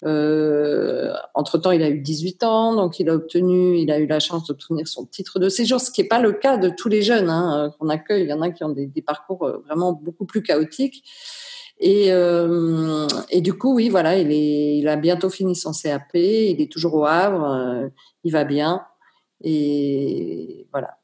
[0.04, 4.18] Euh, entre-temps, il a eu 18 ans, donc il a obtenu, il a eu la
[4.18, 7.02] chance d'obtenir son titre de séjour, ce qui n'est pas le cas de tous les
[7.02, 8.24] jeunes hein, qu'on accueille.
[8.24, 11.04] Il y en a qui ont des, parcours vraiment beaucoup plus chaotiques.
[11.78, 16.14] Et, euh, et du coup, oui, voilà, il, est, il a bientôt fini son CAP,
[16.14, 17.88] il est toujours au Havre, euh,
[18.24, 18.82] il va bien.
[19.42, 20.98] Et voilà.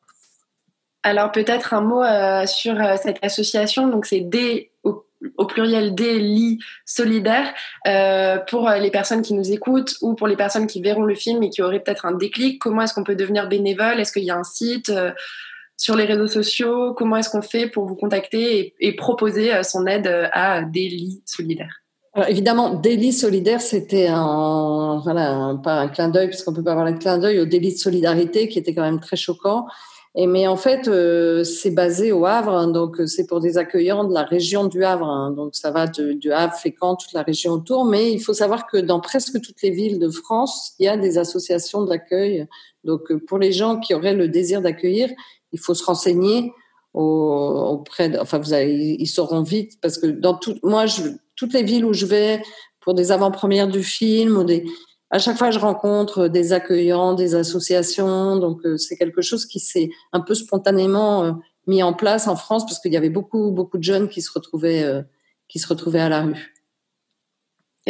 [1.02, 3.88] Alors peut-être un mot euh, sur euh, cette association.
[3.88, 5.04] Donc c'est D au,
[5.46, 7.52] pluriel des lits solidaires
[7.88, 11.42] euh, pour les personnes qui nous écoutent ou pour les personnes qui verront le film
[11.42, 12.60] et qui auraient peut-être un déclic.
[12.60, 13.98] Comment est-ce qu'on peut devenir bénévole?
[13.98, 14.92] Est-ce qu'il y a un site
[15.76, 16.94] sur les réseaux sociaux?
[16.94, 21.22] Comment est-ce qu'on fait pour vous contacter et, et proposer son aide à des lits
[21.26, 21.82] solidaires
[22.18, 26.84] alors évidemment, délit solidaire, c'était un, voilà, pas un clin d'œil, puisqu'on peut pas avoir
[26.84, 29.66] le clin d'œil au délit de solidarité, qui était quand même très choquant.
[30.16, 34.12] Mais en fait, euh, c'est basé au Havre, hein, donc c'est pour des accueillants de
[34.12, 35.06] la région du Havre.
[35.06, 37.84] Hein, donc ça va de, du Havre, Fécamp, toute la région autour.
[37.84, 40.96] Mais il faut savoir que dans presque toutes les villes de France, il y a
[40.96, 42.48] des associations d'accueil.
[42.82, 45.08] Donc pour les gens qui auraient le désir d'accueillir,
[45.52, 46.52] il faut se renseigner
[46.94, 48.08] auprès.
[48.08, 51.02] De, enfin, vous ils sauront vite parce que dans tout, moi, je,
[51.38, 52.42] toutes les villes où je vais
[52.80, 54.64] pour des avant-premières du film ou des
[55.10, 58.36] à chaque fois, je rencontre des accueillants, des associations.
[58.36, 61.32] Donc, euh, c'est quelque chose qui s'est un peu spontanément euh,
[61.66, 64.30] mis en place en France parce qu'il y avait beaucoup, beaucoup de jeunes qui se
[64.30, 65.02] retrouvaient, euh,
[65.48, 66.54] qui se retrouvaient à la rue.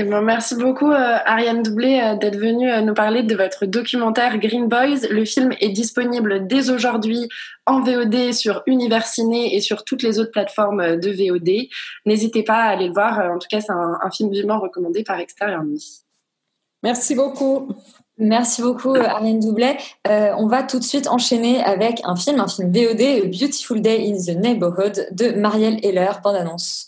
[0.01, 3.67] Eh bien, merci beaucoup, euh, Ariane Doublé, euh, d'être venue euh, nous parler de votre
[3.67, 5.09] documentaire Green Boys.
[5.11, 7.29] Le film est disponible dès aujourd'hui
[7.67, 11.69] en VOD sur Univers Ciné et sur toutes les autres plateformes de VOD.
[12.07, 13.19] N'hésitez pas à aller le voir.
[13.19, 16.03] En tout cas, c'est un, film vivement recommandé par Extérieur Nuit.
[16.85, 17.73] Merci beaucoup.
[18.19, 19.79] Merci beaucoup, Ariane Doublet.
[20.07, 24.17] On va tout de suite enchaîner avec un film, un film VOD, Beautiful Day in
[24.17, 26.88] the Neighborhood de Marielle Heller, bande-annonce.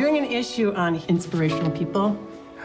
[0.00, 2.16] doing an issue on inspirational people.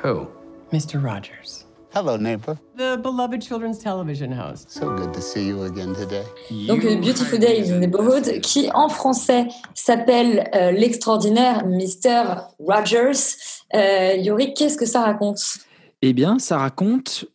[0.02, 0.28] Who?
[0.72, 1.04] Mr.
[1.04, 1.66] Rogers.
[1.94, 2.58] Hello, neighbor.
[2.76, 4.72] The beloved children's television host.
[4.72, 6.24] So good to see you again today.
[6.68, 12.42] Donc, A Beautiful Day in the Neighborhood, qui en français s'appelle euh, L'extraordinaire Mr.
[12.60, 13.36] Rogers.
[13.74, 15.60] Euh, Yori, qu'est-ce que ça raconte?
[16.02, 17.26] Eh bien, ça raconte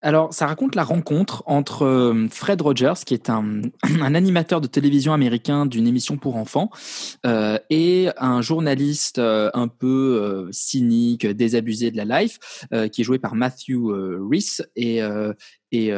[0.00, 3.62] alors, ça raconte la rencontre entre euh, Fred Rogers, qui est un,
[4.00, 6.70] un animateur de télévision américain d'une émission pour enfants,
[7.26, 12.38] euh, et un journaliste euh, un peu euh, cynique, désabusé de la life,
[12.72, 15.00] euh, qui est joué par Matthew Rhys, et,
[15.72, 15.92] et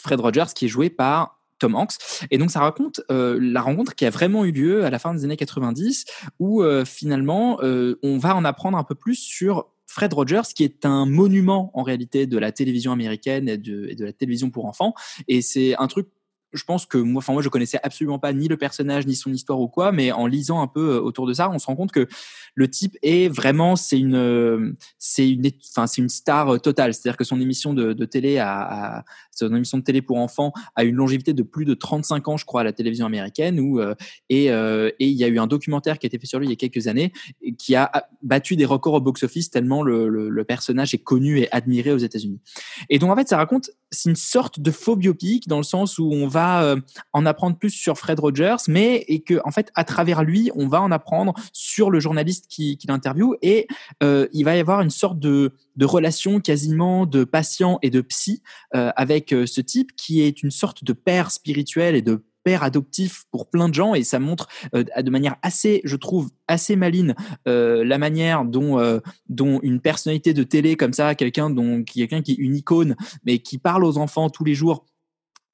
[0.00, 1.94] Fred Rogers, qui est joué par Tom Hanks.
[2.32, 5.14] Et donc, ça raconte euh, la rencontre qui a vraiment eu lieu à la fin
[5.14, 6.06] des années 90,
[6.40, 10.62] où euh, finalement, euh, on va en apprendre un peu plus sur Fred Rogers, qui
[10.62, 14.66] est un monument en réalité de la télévision américaine et de, de la télévision pour
[14.66, 14.94] enfants.
[15.26, 16.06] Et c'est un truc
[16.52, 19.32] je pense que moi, enfin moi, je connaissais absolument pas ni le personnage ni son
[19.32, 21.76] histoire ou quoi, mais en lisant un peu euh, autour de ça, on se rend
[21.76, 22.08] compte que
[22.54, 26.92] le type est vraiment, c'est une, euh, c'est une, enfin c'est une star euh, totale.
[26.92, 30.96] C'est-à-dire que son émission de, télé a, son émission de télé pour enfants a une
[30.96, 33.60] longévité de plus de 35 ans, je crois, à la télévision américaine.
[33.60, 33.80] Où,
[34.28, 36.52] et, il y a eu un documentaire qui a été fait sur lui il y
[36.52, 37.12] a quelques années
[37.58, 37.90] qui a
[38.22, 41.98] battu des records au box-office tellement le, le, le personnage est connu et admiré aux
[41.98, 42.40] États-Unis.
[42.88, 45.98] Et donc en fait, ça raconte, c'est une sorte de faux biopic dans le sens
[45.98, 46.76] où on va euh,
[47.12, 50.68] en apprendre plus sur Fred Rogers, mais et que en fait à travers lui, on
[50.68, 53.68] va en apprendre sur le journaliste qui, l'interviewe et
[54.02, 58.42] euh, il va y avoir une sorte de, relation quasiment de patient et de psy
[58.74, 63.24] euh, avec ce type qui est une sorte de père spirituel et de père adoptif
[63.30, 63.94] pour plein de gens.
[63.94, 67.14] Et ça montre de manière assez, je trouve, assez maline
[67.46, 72.38] la manière dont dont une personnalité de télé comme ça, quelqu'un dont quelqu'un qui est
[72.38, 74.84] une icône mais qui parle aux enfants tous les jours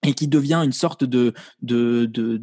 [0.03, 1.33] et qui devient une sorte de
[1.63, 2.43] de, de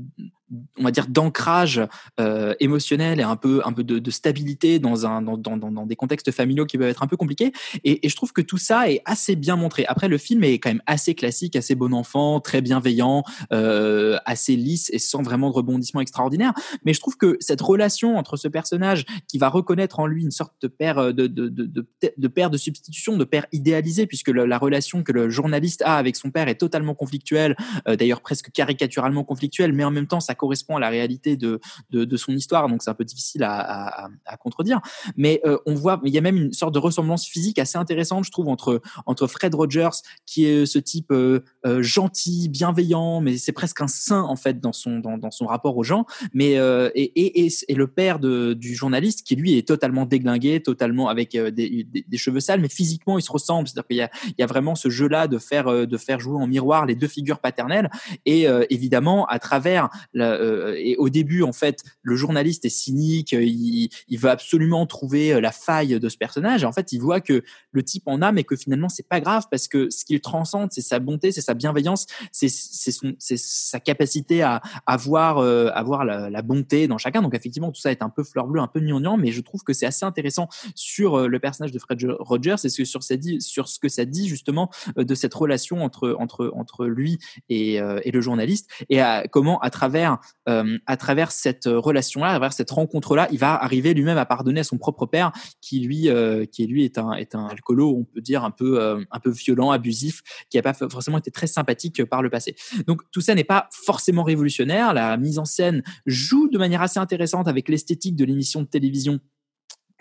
[0.78, 1.82] on va dire d'ancrage
[2.20, 5.96] euh, émotionnel et un peu un peu de, stabilité dans un dans, dans, dans, des
[5.96, 7.52] contextes familiaux qui peuvent être un peu compliqués.
[7.84, 9.86] Et, je trouve que tout ça est assez bien montré.
[9.86, 14.56] Après le film est quand même assez classique assez bon enfant très bienveillant euh, assez
[14.56, 16.54] lisse et sans vraiment de rebondissement extraordinaire
[16.86, 20.32] mais je trouve que cette relation entre ce personnage qui va reconnaître en lui une
[20.32, 21.88] sorte de père de de, de,
[22.18, 26.16] de, père de substitution de père idéalisé puisque la relation que le journaliste a avec
[26.16, 27.56] son père est totalement conflictuelle
[27.88, 31.62] euh, d'ailleurs presque caricaturalement conflictuelle mais en même temps ça correspond à la réalité de,
[31.92, 34.82] de, son histoire, donc c'est un peu difficile à, à, contredire.
[35.16, 38.26] Mais euh, on voit, il y a même une sorte de ressemblance physique assez intéressante,
[38.26, 43.38] je trouve, entre entre Fred Rogers, qui est ce type euh, euh, gentil, bienveillant, mais
[43.38, 46.58] c'est presque un saint en fait dans son dans, dans son rapport aux gens, mais
[46.58, 51.52] euh, et, et, le père du journaliste qui lui est totalement déglingué, totalement avec euh,
[51.52, 51.86] des,
[52.18, 54.90] cheveux sales, mais physiquement il se ressemble, c'est-à-dire qu'il y a y a vraiment ce
[54.90, 57.90] jeu-là de faire euh, de faire jouer en miroir les deux figures paternelles.
[58.26, 63.34] Et évidemment à travers la, euh, et au début, en fait, le journaliste est cynique,
[63.34, 66.63] euh, il, il veut absolument trouver euh, la faille de ce personnage.
[66.63, 69.19] Et en fait, il voit que le type en a, mais que finalement, c'est pas
[69.19, 74.41] grave parce que ce qu'il transcende, c'est sa bonté, c'est sa bienveillance, c'est sa capacité
[74.41, 77.22] à, à voir, euh, voir la, la, bonté dans chacun.
[77.22, 79.63] Donc, effectivement, tout ça est un peu fleur bleue, un peu gnangnan, mais je trouve
[79.63, 83.67] que c'est assez intéressant sur le personnage de Fred Rogers et sur, sur, dit, sur
[83.67, 87.19] ce que ça dit justement de cette relation entre, entre, entre lui
[87.50, 90.19] et, et le journaliste et à, comment, à travers
[90.50, 94.62] euh, à travers cette relation-là, à travers cette rencontre-là, il va arriver lui-même à pardonner
[94.62, 95.32] à son propre père,
[95.62, 98.82] qui lui, euh, qui lui est un est un alcoolo, on peut dire un peu
[98.82, 102.56] euh, un peu violent, abusif, qui n'a pas forcément été très sympathique par le passé.
[102.88, 104.94] Donc tout ça n'est pas forcément révolutionnaire.
[104.94, 109.20] La mise en scène joue de manière assez intéressante avec l'esthétique de l'émission de télévision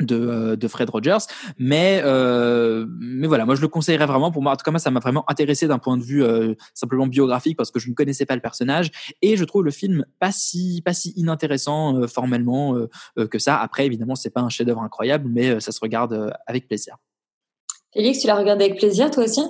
[0.05, 1.19] de, de Fred Rogers.
[1.59, 4.53] Mais euh, mais voilà moi je le conseillerais vraiment pour moi.
[4.53, 7.57] En tout cas moi ça m'a vraiment intéressé d'un point de vue euh, simplement biographique
[7.57, 8.91] parce que je ne connaissais pas le personnage.
[9.23, 13.59] Et je trouve le film pas si pas si inintéressant euh, formellement euh, que ça.
[13.59, 16.97] Après évidemment c'est pas un chef-d'œuvre incroyable mais ça se regarde avec plaisir.
[17.93, 19.43] Félix tu l'as regardé avec plaisir toi aussi?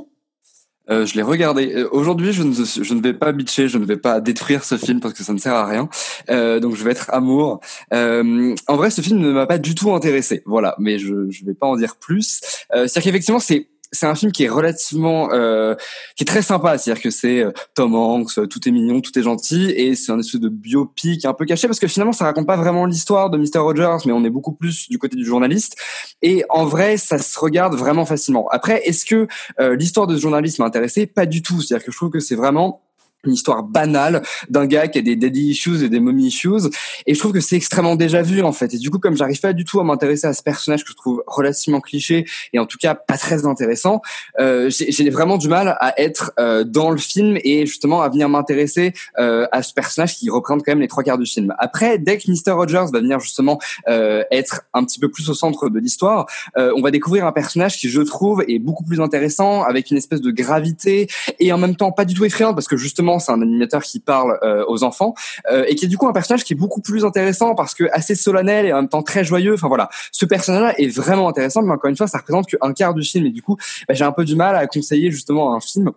[0.90, 1.72] Euh, je l'ai regardé.
[1.74, 4.76] Euh, Aujourd'hui, je ne, je ne vais pas bitcher, je ne vais pas détruire ce
[4.76, 5.88] film parce que ça ne sert à rien.
[6.30, 7.60] Euh, donc, je vais être amour.
[7.92, 10.42] Euh, en vrai, ce film ne m'a pas du tout intéressé.
[10.46, 12.40] Voilà, mais je ne vais pas en dire plus.
[12.74, 15.74] Euh, C'est-à-dire qu'effectivement, c'est c'est un film qui est relativement euh,
[16.16, 16.78] qui est très sympa.
[16.78, 20.10] C'est-à-dire que c'est euh, Tom Hanks euh, tout est mignon tout est gentil et c'est
[20.12, 23.30] un espèce de biopic un peu caché parce que finalement ça raconte pas vraiment l'histoire
[23.30, 25.76] de Mr Rogers mais on est beaucoup plus du côté du journaliste.
[26.22, 28.48] Et en vrai ça se regarde vraiment facilement.
[28.50, 29.28] Après est-ce que
[29.60, 31.06] euh, l'histoire de ce journaliste m'a intéressé?
[31.06, 31.60] Pas du tout.
[31.60, 32.82] C'est-à-dire que je trouve que c'est vraiment
[33.24, 36.68] une histoire banale d'un gars qui a des daddy issues et des mommy issues.
[37.06, 38.74] Et je trouve que c'est extrêmement déjà vu en fait.
[38.74, 40.96] Et du coup comme j'arrive pas du tout à m'intéresser à ce personnage que je
[40.96, 44.02] trouve relativement cliché et en tout cas pas très intéressant
[44.40, 48.28] euh, j'ai vraiment du mal à être euh, dans le film et justement à venir
[48.28, 51.54] m'intéresser euh, à ce personnage qui représente quand même les trois quarts du film.
[51.58, 53.58] Après dès que Mr Rogers va venir justement
[53.88, 57.32] euh, être un petit peu plus au centre de l'histoire euh, on va découvrir un
[57.32, 61.08] personnage qui je trouve est beaucoup plus intéressant avec une espèce de gravité
[61.38, 64.00] et en même temps pas du tout effrayant parce que justement c'est un animateur qui
[64.00, 65.14] parle euh, aux enfants
[65.50, 67.84] euh, et qui est du coup un personnage qui est beaucoup plus intéressant parce que
[67.92, 69.54] assez solennel et en même temps très joyeux.
[69.54, 72.94] Enfin voilà, ce personnage-là est vraiment intéressant, mais encore une fois, ça représente qu'un quart
[72.94, 73.56] du film et du coup,
[73.88, 75.92] bah, j'ai un peu du mal à conseiller justement un film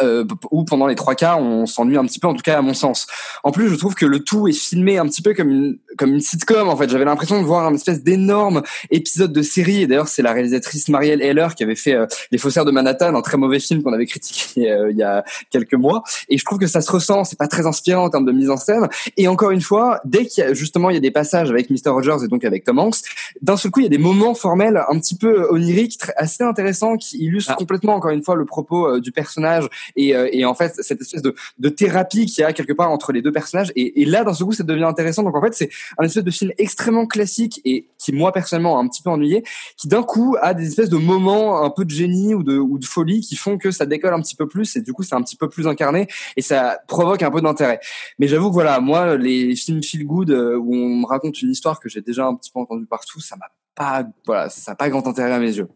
[0.00, 2.62] euh, où pendant les trois quarts on s'ennuie un petit peu en tout cas à
[2.62, 3.06] mon sens.
[3.42, 6.14] En plus je trouve que le tout est filmé un petit peu comme une comme
[6.14, 6.88] une sitcom en fait.
[6.88, 10.88] J'avais l'impression de voir un espèce d'énorme épisode de série et d'ailleurs c'est la réalisatrice
[10.88, 13.92] Marielle Heller qui avait fait euh, Les Faussaires de Manhattan, un très mauvais film qu'on
[13.92, 17.24] avait critiqué euh, il y a quelques mois et je trouve que ça se ressent,
[17.24, 20.24] c'est pas très inspirant en termes de mise en scène et encore une fois dès
[20.24, 22.64] qu'il y a justement il y a des passages avec Mr Rogers et donc avec
[22.64, 23.02] Tom Hanks,
[23.42, 26.96] d'un seul coup il y a des moments formels un petit peu oniriques assez intéressants
[26.96, 30.54] qui illustrent complètement encore une fois le propos euh, du personnage et, euh, et en
[30.54, 34.04] fait cette espèce de, thérapie qu'il y a quelque part entre les deux personnages et,
[34.04, 35.22] là d'un seul coup ça devient intéressant.
[35.22, 38.82] Donc en fait c'est un espèce de film extrêmement classique et qui moi personnellement a
[38.82, 39.44] un petit peu ennuyé
[39.76, 43.20] qui d'un coup a des espèces de moments un peu de génie ou de, folie
[43.20, 45.36] qui font que ça décolle un petit peu plus et du coup c'est un petit
[45.36, 46.06] peu plus incarné
[46.36, 47.80] et ça provoque un peu d'intérêt.
[48.18, 51.50] Mais j'avoue que voilà moi les films feel good euh, où on me raconte une
[51.50, 54.76] histoire que j'ai déjà un petit peu entendue partout ça m'a pas voilà ça n'a
[54.76, 55.68] pas grand intérêt à mes yeux.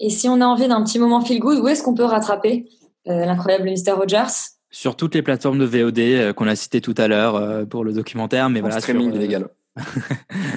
[0.00, 2.66] Et si on a envie d'un petit moment feel good, où est-ce qu'on peut rattraper?
[3.06, 3.92] L'incroyable Mr.
[3.92, 4.32] Rogers
[4.70, 7.84] Sur toutes les plateformes de VOD euh, qu'on a citées tout à l'heure euh, pour
[7.84, 8.80] le documentaire, mais En voilà.
[8.80, 9.48] streaming sur, euh, illégal.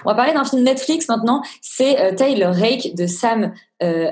[0.05, 1.41] On va parler d'un film Netflix maintenant.
[1.61, 4.11] C'est euh, Taylor Rake de Sam euh.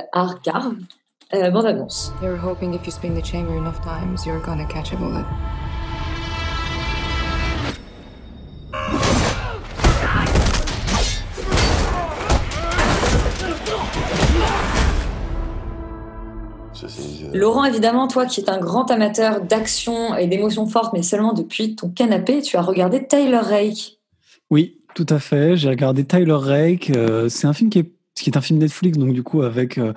[1.33, 2.11] Euh, bande annonce.
[2.19, 5.23] They were hoping if you spin the chamber enough times, you're gonna catch a bullet.
[17.33, 21.75] Laurent, évidemment, toi qui es un grand amateur d'action et d'émotions fortes, mais seulement depuis
[21.75, 23.99] ton canapé, tu as regardé Taylor Rake.
[24.49, 25.55] Oui, tout à fait.
[25.55, 26.91] J'ai regardé Tyler Rake.
[26.95, 29.77] euh, c'est un film qui est qui est un film Netflix, donc du coup avec
[29.77, 29.93] euh,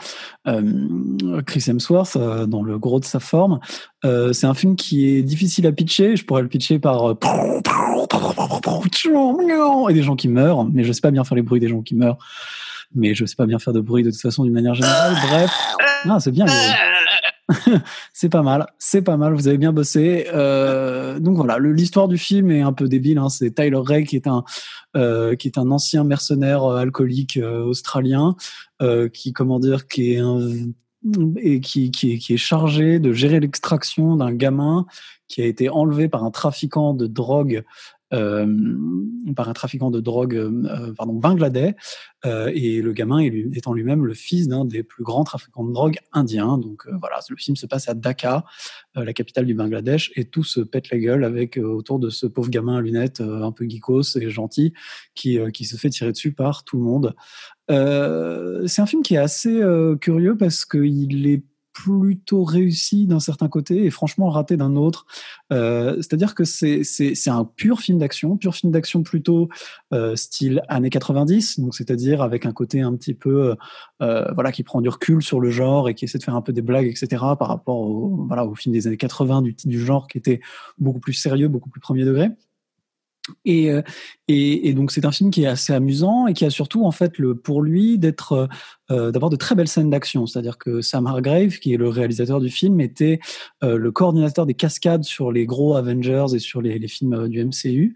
[0.46, 3.58] euh, Chris Hemsworth dans le gros de sa forme.
[4.04, 6.14] C'est un film qui est difficile à pitcher.
[6.14, 7.16] Je pourrais le pitcher par
[9.90, 11.82] et des gens qui meurent, mais je sais pas bien faire les bruits des gens
[11.82, 12.18] qui meurent.
[12.94, 15.16] Mais je sais pas bien faire de bruit de toute façon d'une manière générale.
[15.28, 15.50] Bref,
[16.08, 16.46] ah, c'est bien.
[18.12, 19.34] c'est pas mal, c'est pas mal.
[19.34, 20.26] Vous avez bien bossé.
[20.32, 23.18] Euh, donc voilà, l'histoire du film est un peu débile.
[23.18, 23.28] Hein.
[23.28, 24.44] C'est Tyler Ray qui est un
[24.96, 28.36] euh, qui est un ancien mercenaire euh, alcoolique australien
[29.12, 30.22] qui comment dire qui est
[31.38, 34.86] et qui, qui, est, chargé de gérer l'extraction d'un gamin
[35.28, 37.62] qui a été enlevé par un trafiquant de drogue
[39.34, 41.74] par un trafiquant de drogue euh, pardon, bangladais
[42.26, 45.64] euh, et le gamin est lui- étant lui-même le fils d'un des plus grands trafiquants
[45.64, 46.58] de drogue indiens.
[46.58, 48.44] Donc euh, voilà, le film se passe à Dhaka,
[48.96, 52.10] euh, la capitale du Bangladesh, et tout se pète la gueule avec euh, autour de
[52.10, 54.72] ce pauvre gamin à lunettes euh, un peu geekos et gentil
[55.14, 57.14] qui, euh, qui se fait tirer dessus par tout le monde.
[57.70, 61.42] Euh, c'est un film qui est assez euh, curieux parce qu'il est
[61.74, 65.06] plutôt réussi d'un certain côté et franchement raté d'un autre.
[65.52, 69.48] Euh, C'est-à-dire que c'est un pur film d'action, pur film d'action plutôt
[69.92, 73.56] euh, style années 90, donc c'est-à-dire avec un côté un petit peu
[74.00, 76.42] euh, voilà qui prend du recul sur le genre et qui essaie de faire un
[76.42, 77.06] peu des blagues etc
[77.38, 80.40] par rapport au voilà au film des années 80 du du genre qui était
[80.78, 82.30] beaucoup plus sérieux, beaucoup plus premier degré.
[83.44, 83.82] Et, euh,
[84.26, 87.18] et, donc c'est un film qui est assez amusant et qui a surtout en fait
[87.18, 88.48] le pour lui d'être
[88.90, 90.26] euh, d'avoir de très belles scènes d'action.
[90.26, 93.18] C'est-à-dire que Sam Hargrave, qui est le réalisateur du film, était
[93.62, 97.44] euh, le coordinateur des cascades sur les gros Avengers et sur les, films euh, du
[97.44, 97.94] MCU.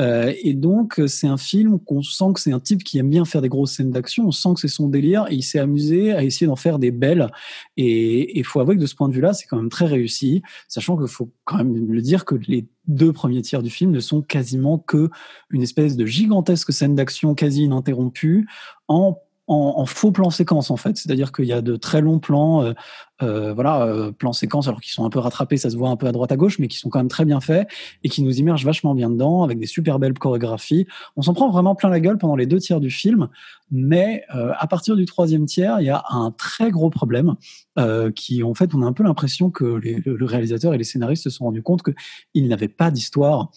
[0.00, 3.24] Euh, et donc c'est un film qu'on sent que c'est un type qui aime bien
[3.24, 4.26] faire des grosses scènes d'action.
[4.26, 6.90] On sent que c'est son délire et il s'est amusé à essayer d'en faire des
[6.90, 7.28] belles.
[7.76, 10.42] Et il faut avouer que de ce point de vue-là, c'est quand même très réussi,
[10.68, 14.00] sachant qu'il faut quand même le dire que les deux premiers tiers du film ne
[14.00, 15.08] sont quasiment que
[15.50, 18.46] une espèce de gigantesque scène d'action quasi ininterrompue
[18.88, 22.62] en en, faux plan séquence en fait, c'est-à-dire qu'il y a de très longs plans,
[22.62, 22.72] euh,
[23.20, 26.06] voilà, euh, plans séquences alors qu'ils sont un peu rattrapés, ça se voit un peu
[26.06, 27.68] à droite à gauche, mais qui sont quand même très bien faits
[28.02, 30.86] et qui nous immergent vachement bien dedans avec des super belles chorégraphies.
[31.16, 33.28] On s'en prend vraiment plein la gueule pendant les deux tiers du film,
[33.70, 37.34] mais euh, à partir du troisième tiers, il y a un très gros problème
[37.78, 41.24] euh, qui, en fait, on a un peu l'impression que le réalisateur et les scénaristes
[41.24, 43.50] se sont rendus compte qu'ils n'avaient pas d'histoire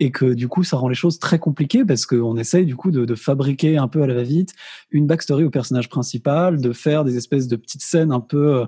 [0.00, 2.90] et que du coup ça rend les choses très compliquées parce qu'on essaye du coup
[2.90, 4.52] de, de, fabriquer un peu à la va-vite
[4.90, 8.66] une backstory au personnage principal, de faire des espèces de petites scènes un peu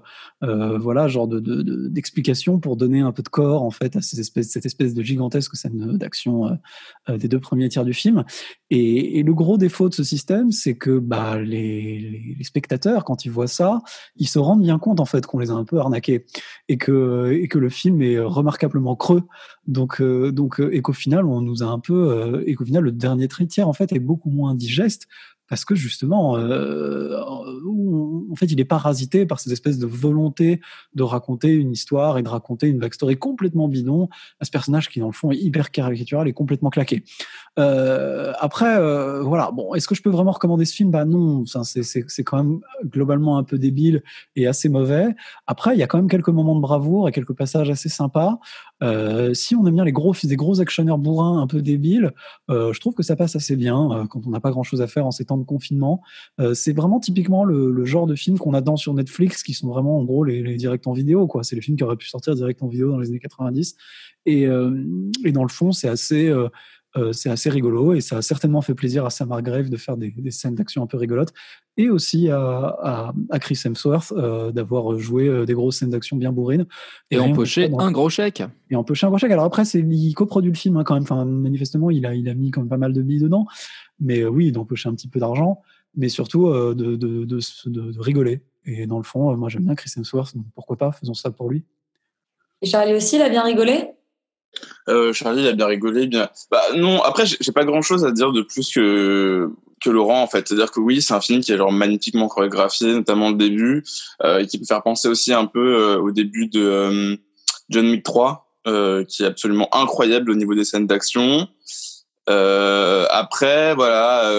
[0.48, 1.40] euh, voilà genre de,
[1.88, 4.94] d'explications de, pour donner un peu de corps en fait à ces espèces, cette espèce
[4.94, 6.58] de gigantesque scène d'action
[7.08, 8.24] euh, des deux premiers tiers du film.
[8.70, 13.24] Et, et, le gros défaut de ce système, c'est que bah, les, les, spectateurs quand
[13.24, 13.82] ils voient ça,
[14.16, 16.26] ils se rendent bien compte en fait qu'on les a un peu arnaqués
[16.68, 19.22] et que et que le film est remarquablement creux.
[19.66, 22.84] Donc euh, donc et qu'au final on nous a un peu euh, et qu'au final
[22.84, 25.06] le dernier tiers en fait est beaucoup moins digeste
[25.54, 30.60] parce que justement, euh, en fait, il est parasité par cette espèce de volonté
[30.96, 34.08] de raconter une histoire et de raconter une backstory complètement bidon
[34.40, 37.04] à ce personnage qui, dans le fond, est hyper caricatural et complètement claqué.
[37.60, 39.52] Euh, après, euh, voilà.
[39.52, 40.90] Bon, est-ce que je peux vraiment recommander ce film?
[40.90, 44.02] Bah non, c'est quand même globalement un peu débile
[44.34, 45.14] et assez mauvais.
[45.46, 48.40] Après, il y a quand même quelques moments de bravoure et quelques passages assez sympas.
[48.82, 52.12] Euh, si on aime bien les gros, des gros actionneurs bourrins un peu débiles,
[52.50, 54.86] euh, je trouve que ça passe assez bien euh, quand on n'a pas grand-chose à
[54.86, 56.02] faire en ces temps de confinement.
[56.54, 60.04] C'est vraiment typiquement le, genre de film qu'on attend sur Netflix, qui sont vraiment en
[60.04, 61.26] gros les, les directs en vidéo.
[61.26, 61.42] quoi.
[61.44, 63.76] C'est les films qui auraient pu sortir direct en vidéo dans les années 90.
[64.26, 64.42] Et,
[65.24, 66.32] et dans le fond, c'est assez,
[66.96, 69.96] euh, c'est assez rigolo et ça a certainement fait plaisir à Sam Hargrave de faire
[69.96, 71.32] des, des scènes d'action un peu rigolotes
[71.76, 76.16] et aussi à, à, à Chris Hemsworth euh, d'avoir joué euh, des grosses scènes d'action
[76.16, 76.66] bien bourrines.
[77.10, 78.42] Et que empoché un gros chèque.
[78.70, 79.32] et empoché un gros chèque.
[79.32, 81.02] Alors après, c'est, il coproduit le film hein, quand même.
[81.02, 83.46] Enfin, manifestement, il a, il a mis quand même pas mal de billes dedans.
[84.00, 85.62] Mais euh, oui, d'empocher un petit peu d'argent,
[85.96, 88.42] mais surtout euh, de, de, de, de- de rigoler.
[88.66, 91.30] Et dans le fond, euh, moi j'aime bien Chris Hemsworth, donc pourquoi pas, faisons ça
[91.30, 91.64] pour lui.
[92.62, 93.90] Et Charlie aussi, il a bien rigolé?
[94.88, 96.28] Euh, Charlie, a bien rigolé, bien.
[96.50, 99.50] Bah non, après j'ai pas grand chose à dire de plus que
[99.84, 100.48] que Laurent en fait.
[100.48, 103.84] C'est-à-dire que oui, c'est un film qui est genre magnifiquement chorégraphié, notamment le début,
[104.22, 107.16] euh, et qui peut faire penser aussi un peu euh, au début de euh,
[107.68, 111.48] John Wick 3, euh, qui est absolument incroyable au niveau des scènes d'action.
[112.30, 114.32] Euh, après, voilà,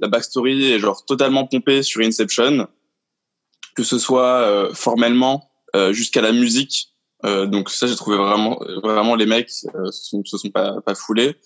[0.00, 2.66] la backstory est genre totalement pompée sur Inception,
[3.74, 5.50] que ce soit formellement
[5.90, 6.95] jusqu'à la musique.
[7.26, 11.36] Euh, donc ça, j'ai trouvé vraiment, vraiment les mecs euh, se sont, pas, foulés.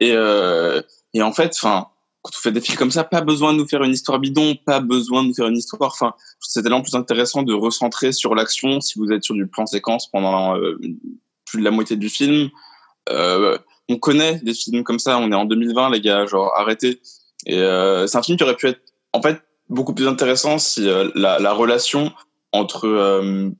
[0.00, 0.82] Et, euh,
[1.14, 1.88] et en fait, enfin,
[2.22, 4.56] quand on fait des films comme ça, pas besoin de nous faire une histoire bidon,
[4.66, 5.92] pas besoin de nous faire une histoire.
[5.92, 9.66] Enfin, c'est tellement plus intéressant de recentrer sur l'action si vous êtes sur du plan
[9.66, 10.56] séquence pendant
[11.46, 12.50] plus de la moitié du film.
[13.08, 15.18] On connaît des films comme ça.
[15.18, 16.26] On est en 2020, les gars.
[16.26, 17.00] Genre, arrêtez.
[17.46, 17.58] Et
[18.06, 18.80] c'est un film qui aurait pu être,
[19.12, 22.12] en fait, beaucoup plus intéressant si la, la relation
[22.52, 23.52] entre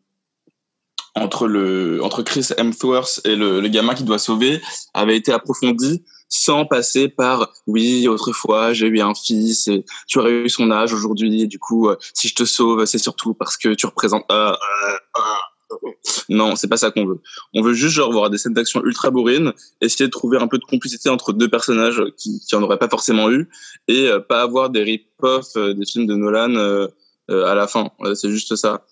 [1.15, 4.61] entre le entre Chris Hemsworth et le, le gamin qui doit sauver
[4.95, 6.03] avait été approfondie
[6.33, 10.95] sans passer par oui autrefois j'ai eu un fils et tu aurais eu son âge
[10.95, 14.53] aujourd'hui du coup euh, si je te sauve c'est surtout parce que tu représentes euh,
[14.53, 15.91] euh, euh.
[16.31, 17.21] non c'est pas ça qu'on veut.
[17.55, 19.53] On veut juste genre voir des scènes d'action ultra bourrines
[19.83, 22.89] essayer de trouver un peu de complicité entre deux personnages qui qui en auraient pas
[22.89, 23.51] forcément eu
[23.89, 26.89] et euh, pas avoir des rip-off des films de Nolan
[27.29, 27.91] à la fin.
[28.15, 28.85] C'est juste ça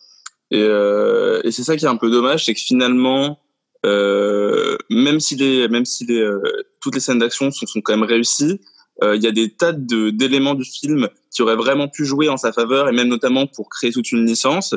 [0.50, 3.38] et, euh, et c'est ça qui est un peu dommage, c'est que finalement,
[3.86, 6.42] euh, même si les, même si les, euh,
[6.80, 8.60] toutes les scènes d'action sont, quand même réussies,
[9.02, 12.28] euh, il y a des tas de d'éléments du film qui auraient vraiment pu jouer
[12.28, 14.74] en sa faveur et même notamment pour créer toute une licence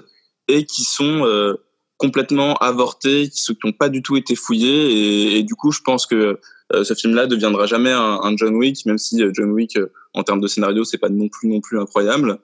[0.47, 1.55] et qui sont euh,
[1.97, 6.05] complètement avortés, qui n'ont pas du tout été fouillés et, et du coup, je pense
[6.05, 6.39] que
[6.73, 9.77] euh, ce film-là deviendra jamais un, un John Wick, même si John Wick,
[10.13, 12.39] en termes de scénario, c'est pas non plus non plus incroyable.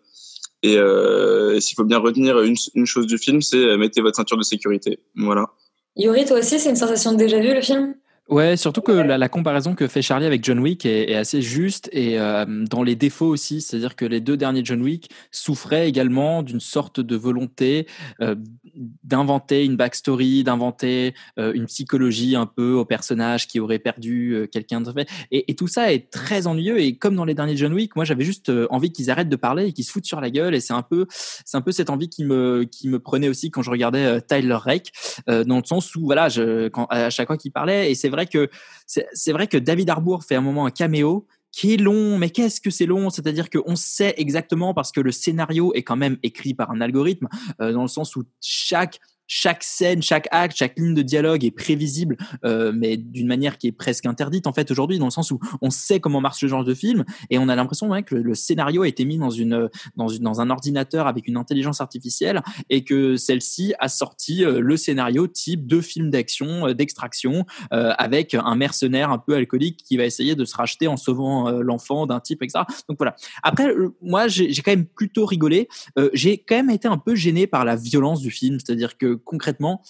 [0.64, 4.18] Et, euh, s'il faut bien retenir une, une chose du film, c'est euh, mettez votre
[4.18, 5.00] ceinture de sécurité.
[5.16, 5.48] Voilà.
[5.96, 7.96] Yuri, toi aussi, c'est une sensation déjà vu le film?
[8.30, 11.42] Ouais, surtout que la, la comparaison que fait Charlie avec John Wick est, est assez
[11.42, 15.90] juste et euh, dans les défauts aussi, c'est-à-dire que les deux derniers John Wick souffraient
[15.90, 17.88] également d'une sorte de volonté
[18.22, 18.36] euh,
[19.04, 24.46] d'inventer une backstory, d'inventer euh, une psychologie un peu au personnage qui aurait perdu euh,
[24.46, 24.94] quelqu'un de
[25.32, 26.80] et, et tout ça est très ennuyeux.
[26.80, 29.36] Et comme dans les derniers John Wick, moi j'avais juste euh, envie qu'ils arrêtent de
[29.36, 30.54] parler et qu'ils se foutent sur la gueule.
[30.54, 33.50] Et c'est un peu c'est un peu cette envie qui me qui me prenait aussi
[33.50, 34.92] quand je regardais euh, Tyler Rake
[35.30, 37.92] euh, dans le sens où voilà, je quand à chaque fois qu'il parlait.
[37.92, 38.50] Et c'est vrai que
[38.88, 42.62] c'est vrai que David Harbour fait un moment un caméo qui est long, mais qu'est-ce
[42.62, 43.10] que c'est long?
[43.10, 47.28] C'est-à-dire qu'on sait exactement parce que le scénario est quand même écrit par un algorithme,
[47.60, 49.00] euh, dans le sens où chaque
[49.30, 53.68] chaque scène, chaque acte, chaque ligne de dialogue est prévisible, euh, mais d'une manière qui
[53.68, 56.48] est presque interdite en fait aujourd'hui, dans le sens où on sait comment marche ce
[56.48, 59.30] genre de film et on a l'impression ouais, que le, scénario a été mis dans
[59.30, 64.44] une dans une dans un ordinateur avec une intelligence artificielle et que celle-ci a sorti
[64.44, 69.36] euh, le scénario type de film d'action, euh, d'extraction, euh, avec un mercenaire un peu
[69.36, 72.64] alcoolique qui va essayer de se racheter en sauvant euh, l'enfant d'un type, etc.
[72.88, 73.16] Donc voilà.
[73.44, 75.68] Après, moi, j'ai quand même plutôt rigolé.
[76.14, 79.82] J'ai quand même été un peu gêné par la violence du film, c'est-à-dire que concrètement,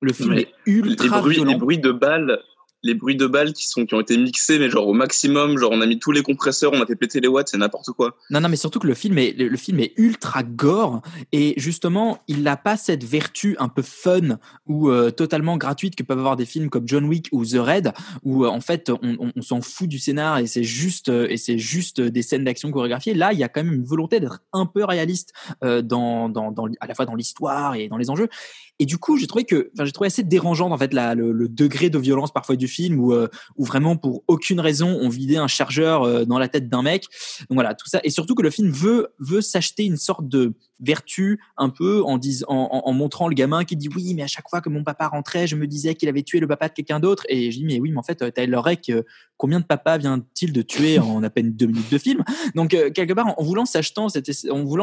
[0.00, 1.52] le film Mais est ultra les bruits, violent.
[1.52, 2.38] les bruits de balles,
[2.84, 5.72] les bruits de balles qui sont qui ont été mixés, mais genre au maximum, genre
[5.72, 8.16] on a mis tous les compresseurs, on a fait péter les watts, c'est n'importe quoi.
[8.30, 11.00] Non, non, mais surtout que le film est, le, film est ultra gore
[11.32, 16.02] et justement, il n'a pas cette vertu un peu fun ou euh, totalement gratuite que
[16.02, 19.32] peuvent avoir des films comme John Wick ou The Raid, où euh, en fait on,
[19.40, 23.14] s'en fout du scénar et c'est juste euh, et c'est juste des scènes d'action chorégraphiées.
[23.14, 25.32] Là, il y a quand même une volonté d'être un peu réaliste
[25.62, 28.28] dans, dans, à la fois dans l'histoire et dans les enjeux.
[28.80, 31.90] Et du coup, j'ai trouvé que, j'ai trouvé assez dérangeant en fait la, le, degré
[31.90, 36.02] de violence parfois du film euh, où vraiment pour aucune raison on vidait un chargeur
[36.02, 37.04] euh, dans la tête d'un mec.
[37.48, 38.00] Donc voilà, tout ça.
[38.04, 42.18] Et surtout que le film veut, veut s'acheter une sorte de vertu un peu en,
[42.18, 45.08] dis, en, montrant le gamin qui dit oui, mais à chaque fois que mon papa
[45.08, 47.24] rentrait, je me disais qu'il avait tué le papa de quelqu'un d'autre.
[47.28, 49.02] Et je dis mais oui, mais en fait, Tyler Rake, euh,
[49.36, 52.24] combien de papas vient-il de tuer en à peine deux minutes de film?
[52.54, 54.30] Donc euh, quelque part, en voulant s'acheter cette,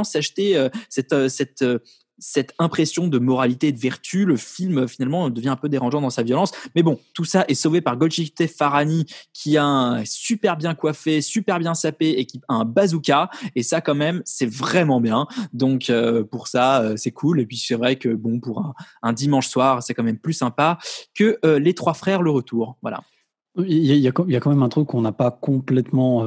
[0.03, 1.79] s'acheter euh, cette, euh, cette euh,
[2.21, 6.01] cette impression de moralité et de vertu, le film euh, finalement devient un peu dérangeant
[6.01, 6.51] dans sa violence.
[6.75, 11.21] Mais bon, tout ça est sauvé par Golshifteh Farhani qui a un super bien coiffé,
[11.21, 13.29] super bien sapé et qui a un bazooka.
[13.55, 15.27] Et ça quand même, c'est vraiment bien.
[15.51, 17.41] Donc euh, pour ça, euh, c'est cool.
[17.41, 20.77] Et puis c'est vrai que bon, pour un, dimanche soir, c'est quand même plus sympa
[21.15, 22.77] que les trois frères le retour.
[22.81, 23.01] Voilà.
[23.57, 26.25] Il y, a, quand même un truc qu'on n'a pas complètement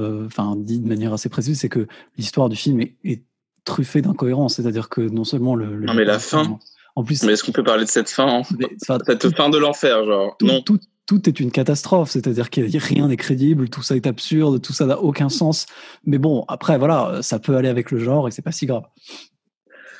[0.56, 1.86] dit de manière assez précise, c'est que
[2.18, 3.22] l'histoire du film est
[3.64, 4.56] truffée d'incohérences.
[4.56, 5.76] C'est-à-dire que non seulement le.
[5.76, 6.58] le Non, mais la fin.
[6.96, 8.42] En plus, Mais est-ce qu'on peut parler de cette fin, hein
[9.06, 10.60] cette fin de l'enfer, genre tout, Non.
[10.60, 14.06] tout, tout est une catastrophe, c'est-à-dire qu'il y a rien n'est crédible, tout ça est
[14.06, 15.66] absurde, tout ça n'a aucun sens.
[16.04, 18.84] Mais bon, après, voilà, ça peut aller avec le genre et c'est pas si grave.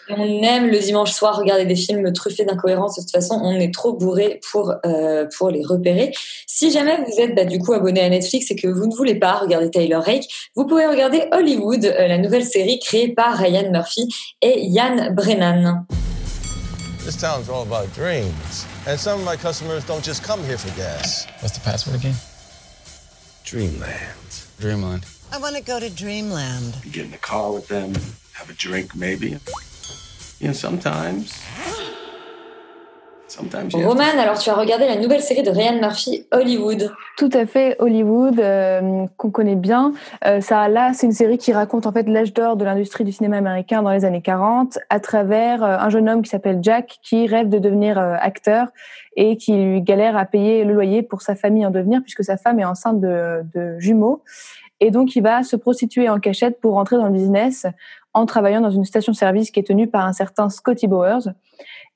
[0.08, 2.96] On aime le dimanche soir regarder des films truffés d'incohérences.
[2.96, 6.12] De toute façon, on est trop bourré pour euh, pour les repérer.
[6.46, 9.14] Si jamais vous êtes bah, du coup abonné à Netflix et que vous ne voulez
[9.14, 13.70] pas regarder Tyler Rake, vous pouvez regarder Hollywood, euh, la nouvelle série créée par Ryan
[13.70, 14.06] Murphy
[14.42, 15.86] et Ian Brennan.
[17.04, 18.66] This town's all about dreams.
[18.86, 21.26] And some of my customers don't just come here for gas.
[21.40, 22.14] What's the password again?
[23.44, 24.44] Dreamland.
[24.58, 25.04] Dreamland.
[25.32, 26.76] I want to go to Dreamland.
[26.84, 27.94] You get in the car with them,
[28.34, 29.38] have a drink maybe?
[30.44, 31.42] Know, sometimes.
[33.28, 36.92] Sometimes Roman, alors tu as regardé la nouvelle série de Ryan Murphy, Hollywood.
[37.16, 39.94] Tout à fait, Hollywood, euh, qu'on connaît bien.
[40.26, 43.12] Euh, ça, là, c'est une série qui raconte en fait l'âge d'or de l'industrie du
[43.12, 46.98] cinéma américain dans les années 40, à travers euh, un jeune homme qui s'appelle Jack,
[47.02, 48.68] qui rêve de devenir euh, acteur
[49.16, 52.36] et qui lui galère à payer le loyer pour sa famille en devenir, puisque sa
[52.36, 54.22] femme est enceinte de, de jumeaux.
[54.80, 57.66] Et donc, il va se prostituer en cachette pour rentrer dans le business
[58.12, 61.32] en travaillant dans une station-service qui est tenue par un certain Scotty Bowers.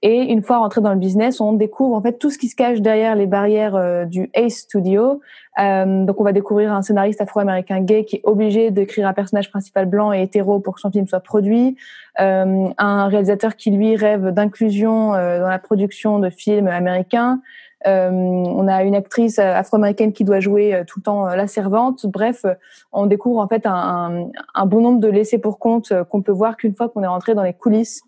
[0.02, 2.54] Et une fois rentré dans le business, on découvre en fait tout ce qui se
[2.54, 5.20] cache derrière les barrières euh, du Ace Studio.
[5.58, 9.50] Euh, donc, on va découvrir un scénariste afro-américain gay qui est obligé d'écrire un personnage
[9.50, 11.76] principal blanc et hétéro pour que son film soit produit.
[12.20, 17.40] Euh, un réalisateur qui lui rêve d'inclusion dans la production de films américains.
[17.86, 21.46] Euh, on a une actrice afro-américaine qui doit jouer euh, tout le temps euh, la
[21.46, 22.06] servante.
[22.06, 22.54] Bref, euh,
[22.92, 26.32] on découvre en fait un, un, bon nombre de laissés pour compte euh, qu'on peut
[26.32, 28.02] voir qu'une fois qu'on est rentré dans les coulisses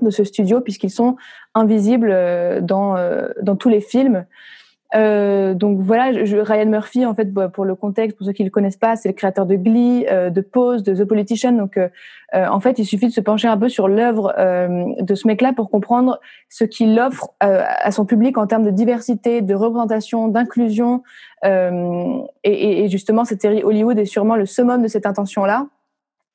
[0.00, 1.16] de ce studio, puisqu'ils sont
[1.54, 4.24] invisibles euh, dans, euh, dans tous les films.
[4.94, 8.44] Euh, donc voilà, je, Ryan Murphy, en fait, bah, pour le contexte, pour ceux qui
[8.44, 11.52] le connaissent pas, c'est le créateur de Glee, euh, de Pose, de The Politician.
[11.52, 11.88] Donc, euh,
[12.34, 15.26] euh, en fait, il suffit de se pencher un peu sur l'œuvre euh, de ce
[15.26, 19.54] mec-là pour comprendre ce qu'il offre euh, à son public en termes de diversité, de
[19.54, 21.02] représentation, d'inclusion.
[21.44, 25.66] Et, et justement, cette série Hollywood est sûrement le summum de cette intention-là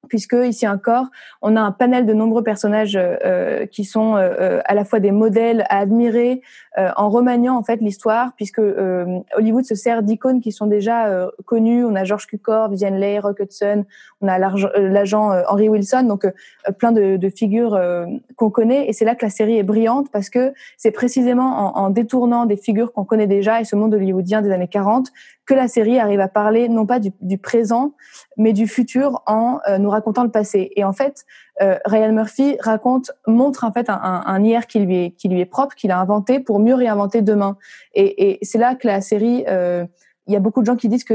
[0.08, 1.06] puisque ici encore,
[1.42, 5.12] on a un panel de nombreux personnages euh, qui sont euh, à la fois des
[5.12, 6.42] modèles à admirer
[6.78, 11.08] euh, en remaniant en fait l'histoire, puisque euh, Hollywood se sert d'icônes qui sont déjà
[11.08, 11.84] euh, connues.
[11.84, 13.84] On a George Cukor, Vivian Leigh, Rock Hudson,
[14.22, 16.32] on a l'agent euh, Henry Wilson, donc euh,
[16.78, 18.06] plein de, de figures euh,
[18.36, 18.88] qu'on connaît.
[18.88, 22.46] Et c'est là que la série est brillante parce que c'est précisément en, en détournant
[22.46, 25.08] des figures qu'on connaît déjà et ce monde hollywoodien des années 40
[25.48, 27.94] que la série arrive à parler non pas du, du présent,
[28.36, 30.72] mais du futur en euh, nous racontant le passé.
[30.76, 31.26] Et en fait,
[31.62, 35.30] euh, Ryan Murphy raconte, montre en fait un, un, un hier qui lui est qui
[35.30, 37.58] lui est propre, qu'il a inventé pour mieux réinventer demain.
[37.96, 39.86] Et, et c'est là que la série euh,
[40.28, 41.14] il y a beaucoup de gens qui disent que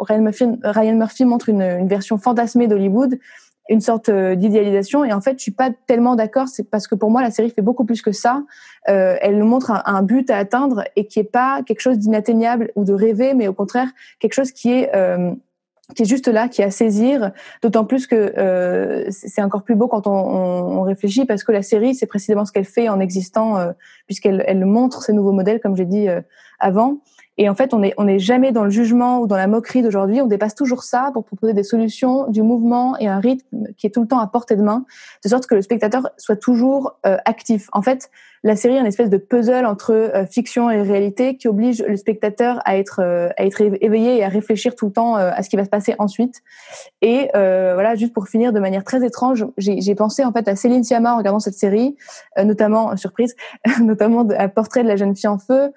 [0.00, 3.16] Ryan Murphy, Ryan Murphy montre une, une version fantasmée d'Hollywood,
[3.70, 5.04] une sorte euh, d'idéalisation.
[5.04, 6.48] Et en fait, je suis pas tellement d'accord.
[6.48, 8.42] C'est parce que pour moi, la série fait beaucoup plus que ça.
[8.88, 12.72] Euh, elle nous montre un, but à atteindre et qui est pas quelque chose d'inatteignable
[12.74, 15.32] ou de rêver, mais au contraire quelque chose qui est euh,
[15.94, 17.32] qui est juste là, qui est à saisir.
[17.62, 21.52] D'autant plus que euh, c'est encore plus beau quand on, on, on, réfléchit, parce que
[21.52, 23.72] la série, c'est précisément ce qu'elle fait en existant, euh,
[24.06, 26.20] puisqu'elle elle montre ces nouveaux modèles, comme j'ai dit euh,
[26.58, 26.98] avant.
[27.42, 29.80] Et en fait, on n'est on est jamais dans le jugement ou dans la moquerie
[29.80, 30.20] d'aujourd'hui.
[30.20, 33.90] On dépasse toujours ça pour proposer des solutions, du mouvement et un rythme qui est
[33.90, 34.84] tout le temps à portée de main,
[35.24, 37.70] de sorte que le spectateur soit toujours euh, actif.
[37.72, 38.10] En fait,
[38.42, 41.96] la série est une espèce de puzzle entre euh, fiction et réalité qui oblige le
[41.96, 45.42] spectateur à être euh, à être éveillé et à réfléchir tout le temps euh, à
[45.42, 46.40] ce qui va se passer ensuite.
[47.02, 50.84] Et voilà, juste pour finir de manière très étrange, j'ai pensé en fait à Céline
[50.84, 51.96] Sciamma en regardant cette série,
[52.42, 53.36] notamment surprise,
[53.80, 55.72] notamment à Portrait de la jeune fille en feu,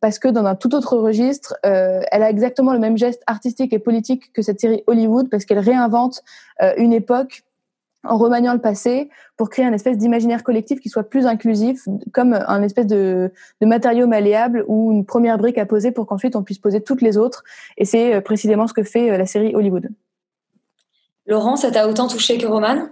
[0.00, 3.78] parce que dans un tout autre registre, elle a exactement le même geste artistique et
[3.78, 6.22] politique que cette série Hollywood, parce qu'elle réinvente
[6.76, 7.45] une époque
[8.08, 12.32] en remaniant le passé pour créer un espèce d'imaginaire collectif qui soit plus inclusif, comme
[12.34, 13.30] un espèce de,
[13.60, 17.16] matériau malléable ou une première brique à poser pour qu'ensuite on puisse poser toutes les
[17.16, 17.44] autres.
[17.76, 19.88] Et c'est euh, précisément ce que fait euh, la série Hollywood.
[21.26, 22.88] Laurent, ça t'a autant touché que Roman?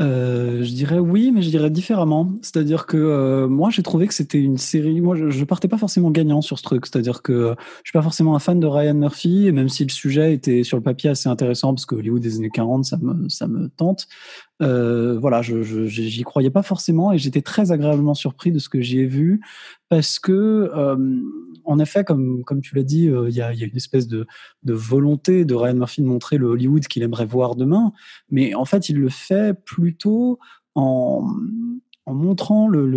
[0.00, 2.32] Euh, je dirais oui, mais je dirais différemment.
[2.42, 5.00] C'est-à-dire que euh, moi, j'ai trouvé que c'était une série.
[5.00, 6.86] Moi, je, je partais pas forcément gagnant sur ce truc.
[6.86, 9.84] C'est-à-dire que euh, je suis pas forcément un fan de Ryan Murphy, et même si
[9.84, 12.96] le sujet était sur le papier assez intéressant, parce que Hollywood des années 40, ça
[12.98, 14.06] me, ça me tente.
[14.60, 18.68] Euh, voilà, je, je, j'y croyais pas forcément, et j'étais très agréablement surpris de ce
[18.68, 19.40] que j'y ai vu,
[19.88, 20.96] parce que, euh,
[21.68, 24.26] en effet, comme, comme tu l'as dit, euh, il y, a, une espèce de,
[24.62, 27.92] de volonté de Ryan Murphy de montrer le Hollywood qu'il aimerait voir demain,
[28.30, 30.38] mais en fait, il le fait plutôt
[30.74, 31.28] en,
[32.08, 32.88] en montrant le,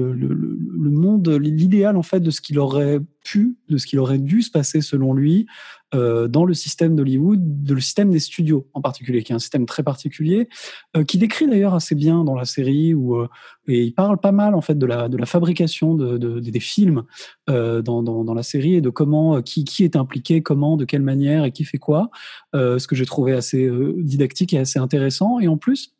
[0.90, 4.50] monde, l'idéal en fait de ce qu'il aurait pu, de ce qu'il aurait dû se
[4.50, 5.48] passer selon lui
[5.94, 9.40] euh, dans le système d'Hollywood, de le système des studios en particulier, qui est un
[9.40, 10.48] système très particulier,
[10.96, 13.28] euh, qui décrit d'ailleurs assez bien dans la série où euh,
[13.68, 16.60] et il parle pas mal en fait de la de la fabrication de, de, des
[16.62, 17.04] films
[17.48, 21.02] dans, dans, dans la série et de comment qui qui est impliqué, comment, de quelle
[21.02, 22.10] manière et qui fait quoi,
[22.54, 25.40] ce que j'ai trouvé assez didactique et assez intéressant.
[25.40, 25.94] Et en plus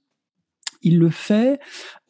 [0.82, 1.60] il le fait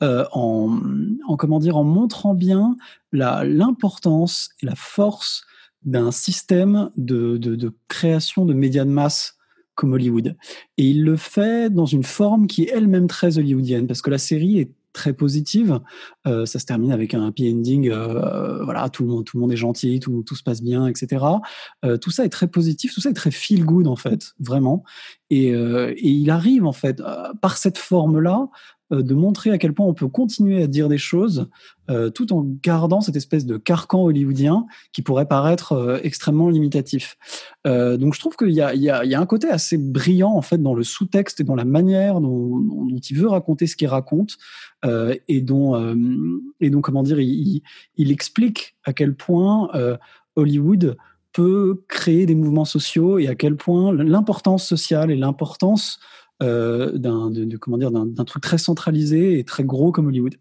[0.03, 0.79] euh, en,
[1.27, 2.77] en, comment dire, en montrant bien
[3.11, 5.43] l'importance et la force
[5.83, 9.37] d'un système de, de, de, création de médias de masse
[9.75, 10.35] comme Hollywood.
[10.77, 14.17] Et il le fait dans une forme qui est elle-même très hollywoodienne, parce que la
[14.17, 15.79] série est très positive.
[16.27, 17.89] Euh, ça se termine avec un happy ending.
[17.89, 21.25] Euh, voilà, tout le monde, tout le monde est gentil, tout, se passe bien, etc.
[21.85, 24.83] Euh, tout ça est très positif, tout ça est très feel good en fait, vraiment.
[25.29, 27.01] Et, et il arrive en fait
[27.41, 28.49] par cette forme-là
[28.91, 31.47] de montrer à quel point on peut continuer à dire des choses
[31.89, 37.17] euh, tout en gardant cette espèce de carcan hollywoodien qui pourrait paraître euh, extrêmement limitatif.
[37.67, 40.61] Euh, donc je trouve qu'il y, y, y a, un côté assez brillant en fait
[40.61, 42.61] dans le sous-texte et dans la manière dont,
[43.09, 44.37] il veut raconter ce qu'il raconte
[45.27, 45.95] et dont
[46.59, 47.61] et comment dire il,
[47.97, 49.69] il, explique à quel point
[50.35, 50.97] Hollywood
[51.33, 55.99] peut créer des mouvements sociaux et à quel point l'importance sociale et l'importance
[56.41, 60.35] euh, d'un de, d'un truc très centralisé et très gros comme Hollywood.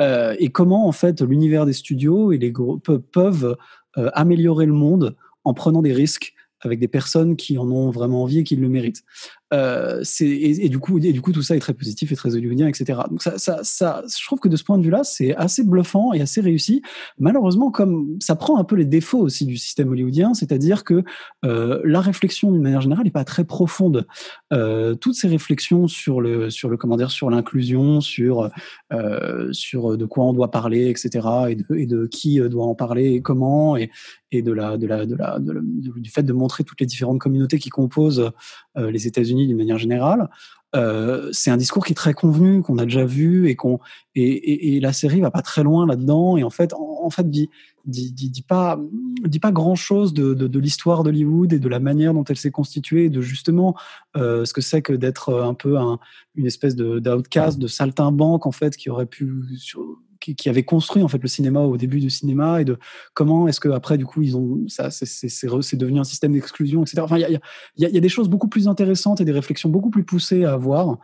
[0.00, 3.56] Euh, et comment en fait l'univers des studios et les gros, peuvent, peuvent
[3.98, 8.22] euh, améliorer le monde en prenant des risques avec des personnes qui en ont vraiment
[8.24, 9.04] envie et qui le méritent.
[9.54, 12.34] Euh, et, et, du coup, et du coup, tout ça est très positif et très
[12.34, 13.00] hollywoodien, etc.
[13.10, 16.12] Donc ça, ça, ça, je trouve que de ce point de vue-là, c'est assez bluffant
[16.12, 16.82] et assez réussi.
[17.18, 21.02] Malheureusement, comme ça prend un peu les défauts aussi du système hollywoodien, c'est-à-dire que
[21.44, 24.06] euh, la réflexion d'une manière générale n'est pas très profonde.
[24.52, 28.50] Euh, toutes ces réflexions sur le, sur le comment dire, sur l'inclusion, sur
[28.92, 31.26] euh, sur de quoi on doit parler, etc.
[31.48, 33.90] Et de, et de qui doit en parler et comment et,
[34.30, 37.58] et de la, de la, de la, du fait de montrer toutes les différentes communautés
[37.58, 38.30] qui composent euh,
[38.78, 40.28] les États-Unis d'une manière générale.
[40.76, 43.56] Euh, c'est un discours qui est très convenu, qu'on a déjà vu et
[44.14, 47.30] et, et, et, la série va pas très loin là-dedans et en fait en, fait
[47.30, 47.48] dit,
[47.86, 48.78] dit, pas
[49.24, 52.50] dit pas grand chose de, de, l'histoire d'Hollywood et de la manière dont elle s'est
[52.50, 53.76] constituée de justement
[54.16, 55.98] euh, ce que c'est que d'être un peu un,
[56.34, 59.44] une espèce de d'outcast de saltimbanque en fait qui aurait pu
[60.34, 62.78] qui, avait construit en fait le cinéma au début du cinéma et de
[63.14, 67.02] comment est-ce que après du coup ils ont ça c'est devenu un système d'exclusion etc
[67.02, 67.40] enfin il
[67.76, 70.44] y, a, y a des choses beaucoup plus intéressantes et des réflexions beaucoup plus poussées
[70.44, 70.98] à avoir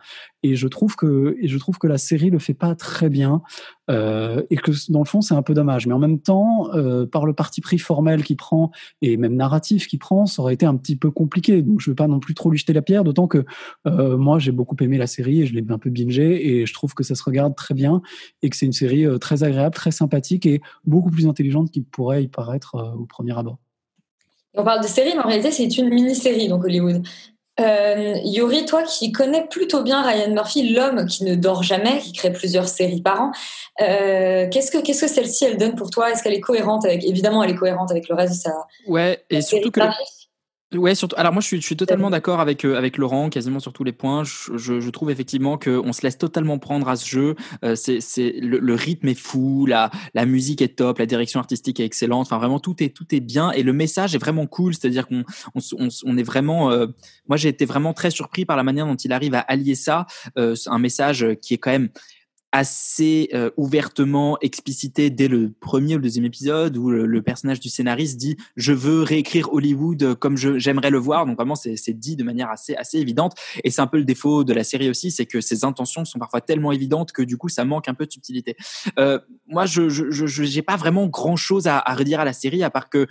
[0.45, 3.41] et je trouve que je trouve que la série le fait pas très bien
[3.89, 5.87] euh, et que dans le fond c'est un peu dommage.
[5.87, 8.69] Mais en même temps euh, par le parti pris formel qui prend
[9.01, 11.63] et même narratif qui prend ça aurait été un petit peu compliqué.
[11.63, 13.43] Donc je veux pas non plus trop lui jeter la pierre d'autant que
[13.87, 16.73] euh, moi j'ai beaucoup aimé la série et je l'ai un peu bingé et je
[16.73, 18.03] trouve que ça se regarde très bien
[18.43, 22.23] et que c'est une série très agréable très sympathique et beaucoup plus intelligente qu'il pourrait
[22.23, 23.57] y paraître au premier abord.
[24.57, 27.03] On parle de série, mais en réalité, c'est une mini-série, donc Hollywood.
[27.59, 32.11] Euh, Yuri, toi qui connais plutôt bien Ryan Murphy, l'homme qui ne dort jamais, qui
[32.11, 33.31] crée plusieurs séries par an,
[33.81, 36.11] euh, qu'est-ce que qu'est-ce que celle-ci elle donne pour toi?
[36.11, 38.51] Est-ce qu'elle est cohérente avec évidemment elle est cohérente avec le reste de sa
[38.87, 39.79] Ouais, et surtout que
[40.77, 41.15] Ouais, surtout.
[41.17, 43.83] Alors moi, je suis, je suis totalement d'accord avec euh, avec Laurent, quasiment sur tous
[43.83, 44.23] les points.
[44.23, 47.35] Je, je, je trouve effectivement que on se laisse totalement prendre à ce jeu.
[47.63, 51.39] Euh, c'est, c'est le, le, rythme est fou, la la musique est top, la direction
[51.39, 52.27] artistique est excellente.
[52.27, 54.73] Enfin, vraiment tout est tout est bien et le message est vraiment cool.
[54.73, 55.23] C'est-à-dire qu'on
[55.53, 56.71] on, on, on, est vraiment.
[56.71, 56.87] Euh,
[57.27, 60.05] moi, j'ai été vraiment très surpris par la manière dont il arrive à allier ça,
[60.37, 61.89] euh, un message qui est quand même
[62.55, 67.67] assez euh, ouvertement explicité dès le premier ou le deuxième épisode où le, personnage du
[67.67, 72.23] scénariste dit je veux réécrire Hollywood comme j'aimerais le voir donc vraiment c'est dit de
[72.23, 73.33] manière assez assez évidente.
[73.63, 76.17] Et c'est un peu le défaut de la série aussi c'est que ses intentions sont
[76.17, 78.55] parfois tellement évidentes que du coup ça manque un peu de subtilité.
[78.99, 82.63] Euh, moi je je j'ai pas vraiment grand chose à, à redire à la série
[82.63, 83.05] à part que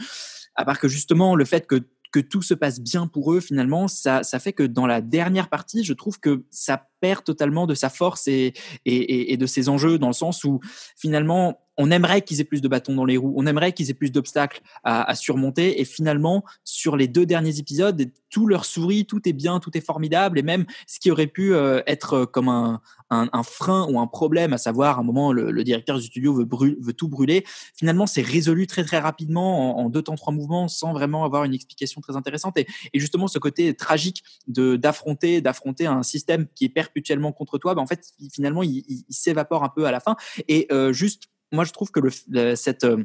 [0.54, 1.82] à part que justement le fait que
[2.14, 5.48] que tout se passe bien pour eux finalement, ça, ça fait que dans la dernière
[5.48, 8.52] partie, je trouve que ça perd totalement de sa force et,
[8.86, 10.60] et, et- et de ses enjeux dans le sens où
[10.96, 13.94] finalement on aimerait qu'ils aient plus de bâtons dans les roues, on aimerait qu'ils aient
[13.94, 15.80] plus d'obstacles à, à surmonter.
[15.80, 19.80] Et finalement sur les deux derniers épisodes, tout leur sourit, tout est bien, tout est
[19.84, 20.38] formidable.
[20.38, 23.98] Et même ce qui aurait pu euh, être euh, comme un, un, un frein ou
[24.00, 26.48] un problème, à savoir à un moment le, le directeur du studio veut,
[26.80, 27.44] veut tout brûler,
[27.76, 31.44] finalement c'est résolu très très rapidement en, en deux temps trois mouvements sans vraiment avoir
[31.44, 32.56] une explication très intéressante.
[32.58, 37.58] Et, et justement ce côté tragique de d'affronter d'affronter un système qui est perpétuellement contre
[37.58, 40.16] toi, ben en fait finalement il, il- il s'évapore un peu à la fin.
[40.48, 43.04] Et euh, juste moi je trouve que le, cette euh,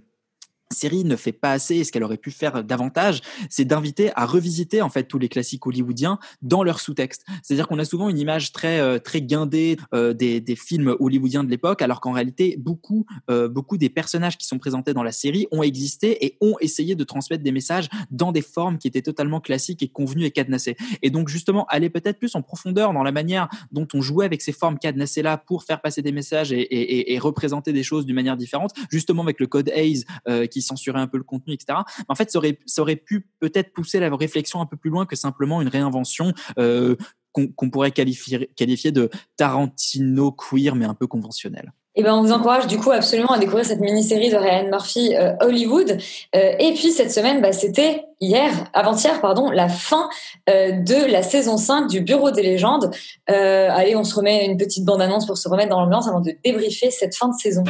[0.74, 4.26] série ne fait pas assez et ce qu'elle aurait pu faire davantage, c'est d'inviter à
[4.26, 7.26] revisiter en fait tous les classiques hollywoodiens dans leur sous-texte.
[7.42, 11.44] C'est-à-dire qu'on a souvent une image très euh, très guindée euh, des, des films hollywoodiens
[11.44, 15.12] de l'époque, alors qu'en réalité beaucoup euh, beaucoup des personnages qui sont présentés dans la
[15.12, 19.02] série ont existé et ont essayé de transmettre des messages dans des formes qui étaient
[19.02, 20.78] totalement classiques et convenues et cadenassées.
[21.02, 24.42] Et donc justement aller peut-être plus en profondeur dans la manière dont on jouait avec
[24.42, 28.06] ces formes cadenassées là pour faire passer des messages et, et, et- représenter des choses
[28.06, 31.54] d'une manière différente, justement avec le code Hayes euh, qui censurait un peu le contenu,
[31.54, 31.80] etc.
[31.98, 32.40] Mais en fait, ça
[32.82, 36.96] aurait, pu peut-être pousser la réflexion un peu plus loin que simplement une réinvention euh,
[37.34, 38.50] qu'on pourrait qualifier,
[38.92, 41.72] de Tarantino queer, mais un peu conventionnel.
[41.96, 45.16] Eh ben, on vous encourage du coup absolument à découvrir cette mini-série de Ryan Murphy
[45.16, 45.98] euh, Hollywood.
[46.36, 50.10] Euh, et puis cette semaine, bah, c'était hier, avant-hier, pardon, la fin
[50.48, 52.92] de la saison 5 du Bureau des légendes.
[53.28, 56.92] Allez, on se remet une petite bande-annonce pour se remettre dans l'ambiance avant de débriefer
[56.92, 57.64] cette fin de saison.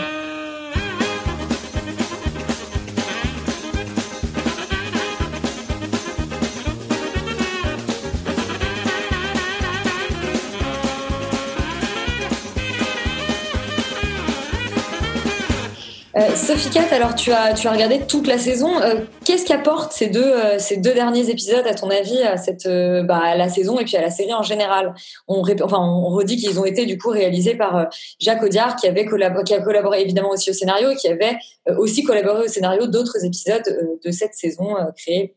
[16.35, 18.81] Sophie Cat, alors tu as, tu as regardé toute la saison.
[18.81, 22.65] Euh, Qu'est-ce qu'apportent ces deux, euh, ces deux derniers épisodes, à ton avis, à, cette,
[22.65, 24.93] euh, bah, la saison et puis à la série en général?
[25.27, 29.05] On, redit qu'ils ont été du coup réalisés par Jacques Audiard, qui, avait
[29.45, 31.37] qui a collaboré évidemment aussi au scénario et qui avait
[31.77, 35.35] aussi collaboré au scénario d'autres épisodes de cette saison créés,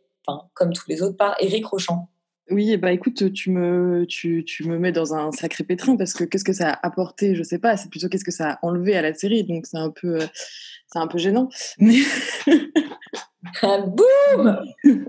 [0.55, 2.09] comme tous les autres, par Éric Rochant.
[2.51, 6.24] Oui, bah écoute, tu me, tu, tu me mets dans un sacré pétrin parce que
[6.24, 8.97] qu'est-ce que ça a apporté, je sais pas, c'est plutôt qu'est-ce que ça a enlevé
[8.97, 10.18] à la série, donc c'est un peu,
[10.93, 11.49] c'est un peu gênant.
[11.78, 11.99] Mais
[13.62, 14.59] boum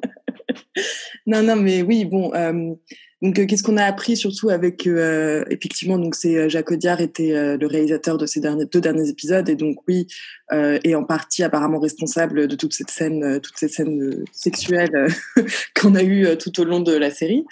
[1.26, 2.34] Non, non, mais oui, bon.
[2.34, 2.74] euh,
[3.22, 7.58] donc, euh, qu'est-ce qu'on a appris surtout avec euh, effectivement, donc c'est Jacques Audiard était
[7.58, 10.08] le réalisateur de ces derniers deux derniers épisodes et donc oui,
[10.52, 15.08] est en partie apparemment responsable de toute cette scène, toute cette scène sexuelle
[15.82, 17.46] qu'on a eu tout au long de la série,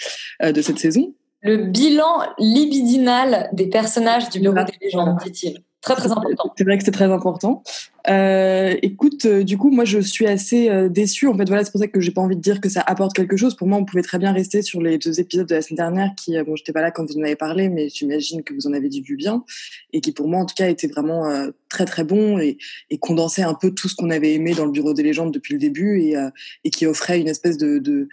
[0.43, 1.13] de cette saison.
[1.41, 5.63] Le bilan libidinal des personnages du Bureau des légendes, dit-il.
[5.81, 6.53] Très, très important.
[6.55, 7.63] C'est vrai que c'est très important.
[8.07, 11.27] Euh, écoute, euh, du coup, moi, je suis assez euh, déçue.
[11.27, 13.13] En fait, voilà, c'est pour ça que j'ai pas envie de dire que ça apporte
[13.15, 13.55] quelque chose.
[13.55, 16.11] Pour moi, on pouvait très bien rester sur les deux épisodes de la semaine dernière,
[16.15, 18.67] qui, euh, bon, j'étais pas là quand vous en avez parlé, mais j'imagine que vous
[18.67, 19.43] en avez dit du bien,
[19.91, 22.59] et qui, pour moi, en tout cas, étaient vraiment euh, très très bons et,
[22.91, 25.53] et condensaient un peu tout ce qu'on avait aimé dans le Bureau des légendes depuis
[25.53, 26.29] le début, et, euh,
[26.63, 28.07] et qui offrait une espèce de, de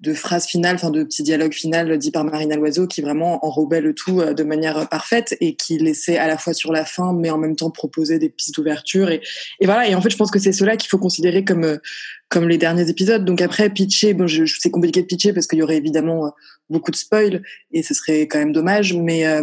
[0.00, 3.80] de phrases finales, enfin de petits dialogues finales dit par Marina Loiseau qui vraiment enrobait
[3.80, 7.14] le tout euh, de manière parfaite et qui laissait à la fois sur la fin
[7.14, 9.22] mais en même temps proposer des pistes d'ouverture et,
[9.64, 9.88] voilà.
[9.88, 11.78] Et en fait je pense que c'est cela qu'il faut considérer comme euh,
[12.28, 13.24] comme les derniers épisodes.
[13.24, 16.26] Donc après pitcher bon je, je- c'est compliqué de pitcher parce qu'il y aurait évidemment
[16.26, 16.30] euh,
[16.68, 17.42] beaucoup de spoil
[17.72, 19.42] et ce serait quand même dommage mais euh,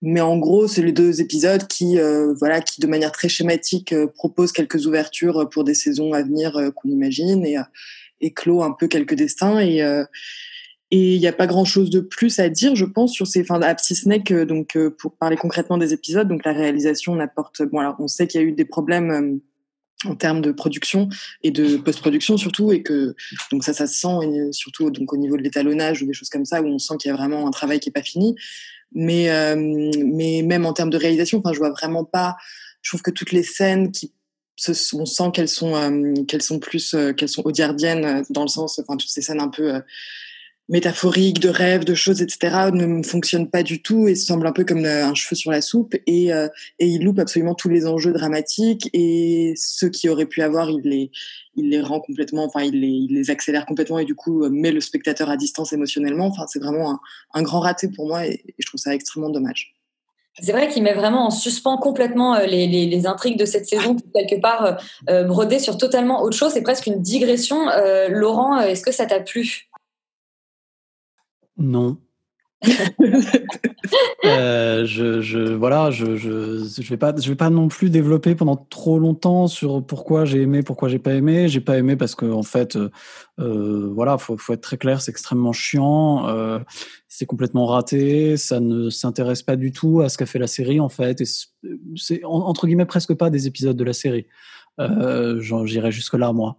[0.00, 3.92] mais en gros, c'est les deux épisodes qui, euh, voilà, qui de manière très schématique
[3.92, 7.62] euh, proposent quelques ouvertures pour des saisons à venir euh, qu'on imagine et, euh,
[8.20, 9.58] et clôt un peu quelques destins.
[9.60, 10.04] Et euh,
[10.90, 13.44] et il n'y a pas grand chose de plus à dire, je pense, sur ces
[13.44, 13.60] fins
[14.24, 18.08] que, donc, euh, pour parler concrètement des épisodes, donc la réalisation n'apporte, bon, alors on
[18.08, 21.10] sait qu'il y a eu des problèmes euh, en termes de production
[21.42, 23.14] et de post-production surtout, et que,
[23.52, 26.30] donc ça, ça se sent, et surtout, donc, au niveau de l'étalonnage ou des choses
[26.30, 28.34] comme ça, où on sent qu'il y a vraiment un travail qui est pas fini.
[28.92, 32.36] Mais, mais même en termes de réalisation, enfin, je vois vraiment pas,
[32.80, 34.14] je trouve que toutes les scènes qui
[34.94, 38.48] on sent qu'elles sont euh, qu'elles sont plus euh, qu'elles sont audiardiennes euh, dans le
[38.48, 39.80] sens enfin toutes ces scènes un peu
[40.68, 44.64] métaphoriques de rêves de choses etc ne fonctionnent pas du tout et semblent un peu
[44.64, 48.90] comme un cheveu sur la soupe et et il loupe absolument tous les enjeux dramatiques
[48.92, 51.10] et ceux qui auraient pu avoir il les
[51.56, 54.70] il les rend complètement enfin il les il les accélère complètement et du coup met
[54.70, 56.26] le spectateur à distance émotionnellement.
[56.26, 57.00] Enfin c'est vraiment un,
[57.32, 59.77] un grand raté pour moi et, et je trouve ça extrêmement dommage
[60.40, 64.40] C'est vrai qu'il met vraiment en suspens complètement euh, les, intrigues de cette saison, quelque
[64.40, 64.72] part euh,
[65.10, 66.52] euh, brodées sur totalement autre chose.
[66.52, 67.66] C'est presque une digression.
[68.08, 69.68] Laurent, est-ce que ça t'a plu?
[71.56, 71.98] Non.
[74.24, 78.34] Euh, je, je, voilà, je, je, je vais pas, je vais pas non plus développer
[78.34, 81.48] pendant trop longtemps sur pourquoi j'ai aimé, pourquoi j'ai pas aimé.
[81.48, 82.90] J'ai pas aimé parce que en fait, euh,
[83.38, 86.58] euh, voilà, faut, être très clair, c'est extrêmement chiant, euh,
[87.08, 90.80] c'est complètement raté, ça ne s'intéresse pas du tout à ce qu'a fait la série
[90.80, 91.26] en fait, et
[91.96, 94.26] c'est en- entre guillemets presque pas des épisodes de la série.
[94.78, 96.58] J'irai jusque là moi.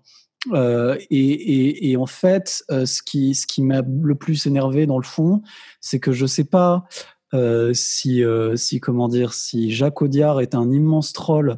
[0.54, 5.04] Euh, et, en fait, euh, ce qui, ce qui m'a le plus énervé dans le
[5.04, 5.42] fond,
[5.82, 6.86] c'est que je sais pas
[7.34, 8.24] euh, si,
[8.56, 11.58] si comment dire, si Jacques Audiard est un immense troll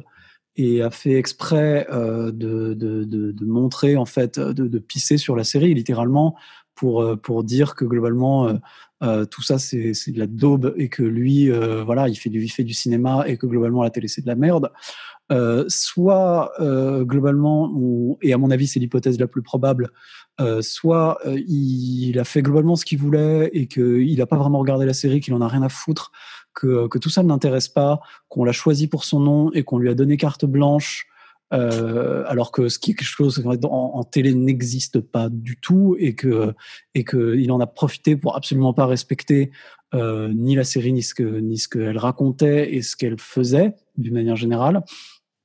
[0.56, 5.44] et a fait exprès de, de, de, de montrer en fait, de, pisser sur la
[5.44, 6.36] série littéralement
[6.74, 8.58] pour pour dire que globalement
[9.02, 12.42] euh, tout ça c'est de la daube et que lui euh, voilà il fait du
[12.42, 14.70] il fait du cinéma et que globalement la télé c'est de la merde
[15.30, 19.90] euh, soit euh, globalement, on- et à mon avis c'est l'hypothèse la plus probable,
[20.40, 24.58] euh, soit euh, il a fait globalement ce qu'il voulait et qu'il n'a pas vraiment
[24.58, 26.12] regardé la série, qu'il en a rien à foutre,
[26.54, 29.78] que, que tout ça ne l'intéresse pas, qu'on l'a choisi pour son nom et qu'on
[29.78, 31.06] lui a donné carte blanche.
[31.52, 36.14] Euh, alors que ce qui est quelque chose en, télé n'existe pas du tout et
[36.14, 36.54] que
[36.94, 39.50] et que il en a profité pour absolument pas respecter
[39.94, 43.74] euh, ni la série ni ce que ni ce qu'elle racontait et ce qu'elle faisait
[43.98, 44.82] d'une manière générale.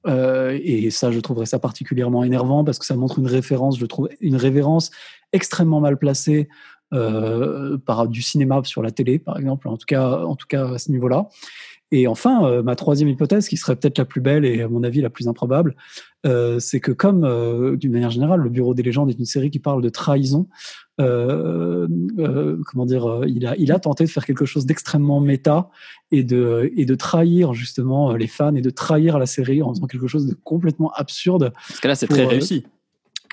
[0.06, 3.86] Euh, et ça, je trouverais ça particulièrement énervant parce que ça montre une référence, je
[3.86, 4.92] trouve, une révérence
[5.34, 6.48] extrêmement mal placée
[6.90, 10.78] par du cinéma sur la télé, par exemple, en tout cas, en tout cas à
[10.78, 11.28] ce niveau-là.
[11.92, 14.84] Et enfin, euh, ma troisième hypothèse, qui serait peut-être la plus belle et à mon
[14.84, 15.76] avis la plus improbable,
[16.26, 19.50] euh, c'est que comme euh, d'une manière générale, le Bureau des légendes est une série
[19.50, 20.48] qui parle de trahison,
[21.00, 21.88] euh,
[22.20, 25.70] euh, comment dire, euh, il a, il a tenté de faire quelque chose d'extrêmement méta
[26.12, 29.88] et de, et de trahir justement les fans et de trahir la série en faisant
[29.88, 31.54] quelque chose de complètement absurde.
[31.68, 32.66] Parce que là, c'est très réussi.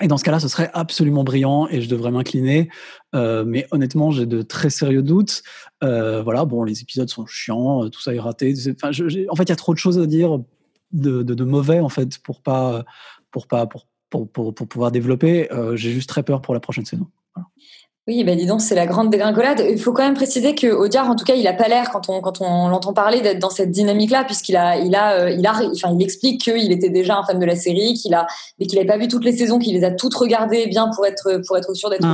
[0.01, 2.69] Et dans ce cas-là, ce serait absolument brillant et je devrais m'incliner.
[3.13, 5.43] Euh, mais honnêtement, j'ai de très sérieux doutes.
[5.83, 8.53] Euh, voilà, bon, les épisodes sont chiants, euh, tout ça est raté.
[8.83, 10.39] En fait, il y a trop de choses à dire
[10.91, 12.85] de, mauvais en fait pour pas
[13.31, 15.49] pour pas pour pour, pour, pouvoir développer.
[15.73, 17.07] J'ai juste très peur pour la prochaine saison.
[18.07, 19.65] Oui, bah dis donc, c'est la grande dégringolade.
[19.67, 22.07] Il faut quand même préciser que Audiard, en tout cas, il a pas l'air, quand
[22.07, 25.45] on, quand on l'entend parler, d'être dans cette dynamique-là, puisqu'il a, il a, euh, il
[25.47, 28.27] a, enfin, il explique qu'il était déjà un fan de la série, qu'il a,
[28.59, 31.07] mais qu'il n'avait pas vu toutes les saisons, qu'il les a toutes regardées bien pour
[31.07, 32.05] être, pour être sûr d'être.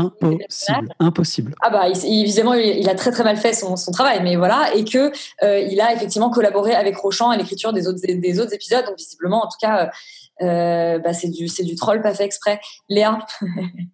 [0.46, 1.56] Impossible, impossible.
[1.62, 4.38] Ah bah, il- évidemment, il, il a très très mal fait son, son travail, mais
[4.38, 5.12] voilà, et que
[5.44, 8.98] euh, il a effectivement collaboré avec Rochant à l'écriture des autres, des autres épisodes, donc
[8.98, 9.88] visiblement, en tout cas, euh,
[10.42, 12.60] euh, bah, c'est du, c'est du troll pas fait exprès.
[12.90, 13.20] Léa.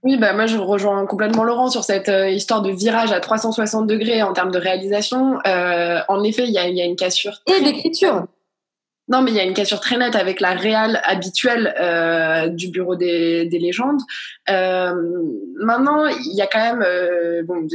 [0.03, 3.87] Oui, bah moi je rejoins complètement Laurent sur cette euh, histoire de virage à 360
[3.87, 5.39] degrés en termes de réalisation.
[5.45, 7.41] Euh, en effet, il y a, y a une cassure.
[7.47, 8.25] Et d'écriture.
[9.09, 12.69] Non, mais il y a une cassure très nette avec la réal habituelle euh, du
[12.69, 14.01] bureau des, des légendes.
[14.49, 14.93] Euh,
[15.55, 17.65] maintenant, il y a quand même, euh, bon,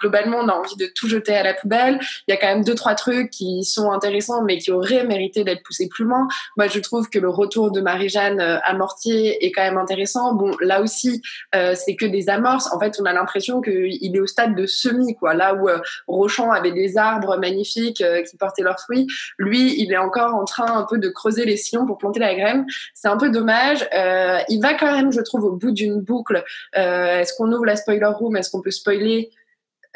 [0.00, 1.98] globalement, on a envie de tout jeter à la poubelle.
[2.28, 5.42] Il y a quand même deux trois trucs qui sont intéressants, mais qui auraient mérité
[5.42, 6.28] d'être poussés plus loin.
[6.58, 10.34] Moi, je trouve que le retour de Marie-Jeanne euh, à Mortier est quand même intéressant.
[10.34, 11.22] Bon, là aussi,
[11.54, 12.70] euh, c'est que des amorces.
[12.72, 15.32] En fait, on a l'impression qu'il est au stade de semis, quoi.
[15.32, 15.78] Là où euh,
[16.08, 19.06] Rochon avait des arbres magnifiques qui portaient leurs fruits,
[19.38, 22.34] lui, il est encore en train un peu de creuser les sillons pour planter la
[22.34, 22.66] graine.
[22.94, 23.88] C'est un peu dommage.
[23.94, 26.44] Euh, il va quand même, je trouve, au bout d'une boucle.
[26.76, 28.36] Euh, Est-ce qu'on ouvre la spoiler room?
[28.36, 29.30] Est-ce qu'on peut spoiler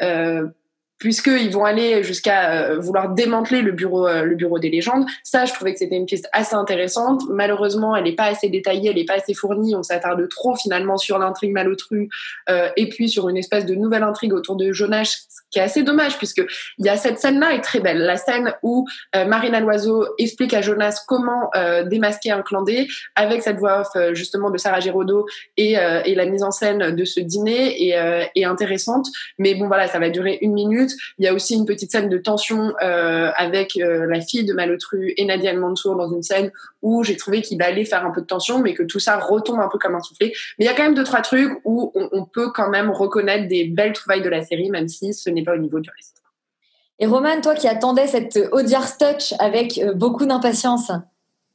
[0.01, 0.47] euh,
[0.99, 5.05] puisqu'ils vont aller jusqu'à euh, vouloir démanteler le bureau, euh, le bureau des légendes.
[5.23, 7.23] Ça, je trouvais que c'était une piste assez intéressante.
[7.29, 9.75] Malheureusement, elle n'est pas assez détaillée, elle n'est pas assez fournie.
[9.75, 12.09] On s'attarde trop finalement sur l'intrigue Malotru
[12.49, 15.63] euh, et puis sur une espèce de nouvelle intrigue autour de Jonas, ce qui est
[15.63, 16.43] assez dommage puisque
[16.77, 17.99] il y a cette scène-là est très belle.
[17.99, 18.85] La scène où
[19.15, 23.87] euh, Marina Loiseau explique à Jonas comment euh, démasquer un clandé avec cette voix off
[23.95, 25.25] euh, justement de Sarah Giraudot
[25.57, 25.75] et,
[26.05, 29.07] et la mise en scène de ce dîner est, est intéressante.
[29.37, 30.88] Mais bon voilà, ça va durer une minute.
[31.17, 34.53] Il y a aussi une petite scène de tension euh, avec euh, la fille de
[34.53, 38.21] Malotru et Nadia Mansour dans une scène où j'ai trouvé qu'il allait faire un peu
[38.21, 40.33] de tension, mais que tout ça retombe un peu comme un soufflé.
[40.57, 42.89] Mais il y a quand même deux trois trucs où on, on peut quand même
[42.89, 45.89] reconnaître des belles trouvailles de la série, même si ce n'est pas au niveau du
[45.89, 46.19] reste.
[46.99, 50.91] Et Roman, toi qui attendais cette Audiard touch avec euh, beaucoup d'impatience.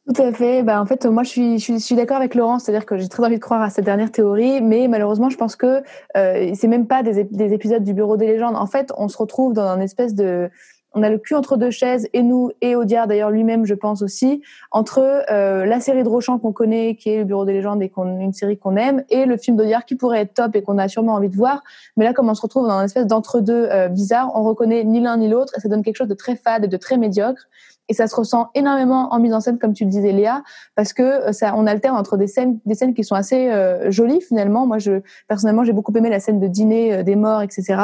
[0.07, 0.63] Tout à fait.
[0.63, 3.09] Bah, en fait, moi, je suis, je suis, suis d'accord avec Laurent, c'est-à-dire que j'ai
[3.09, 5.83] très envie de croire à cette dernière théorie, mais malheureusement, je pense que
[6.17, 8.57] euh, c'est même pas des, des épisodes du Bureau des légendes.
[8.57, 10.51] En fait, on se retrouve dans un espèce de,
[10.93, 14.03] on a le cul entre deux chaises, et nous, et Audiard d'ailleurs lui-même, je pense
[14.03, 17.83] aussi, entre euh, la série de Rochant qu'on connaît, qui est le Bureau des légendes
[17.83, 20.63] et qu'on, une série qu'on aime, et le film d'Audiard qui pourrait être top et
[20.63, 21.63] qu'on a sûrement envie de voir.
[21.97, 25.01] Mais là, comme on se retrouve dans un espèce d'entre-deux euh, bizarre, on reconnaît ni
[25.01, 27.49] l'un ni l'autre, et ça donne quelque chose de très fade et de très médiocre.
[27.89, 30.43] Et ça se ressent énormément en mise en scène, comme tu le disais, Léa,
[30.75, 33.91] parce que euh, ça, on alterne entre des scènes, des scènes qui sont assez euh,
[33.91, 34.67] jolies finalement.
[34.67, 37.77] Moi, je personnellement, j'ai beaucoup aimé la scène de dîner euh, des morts, etc.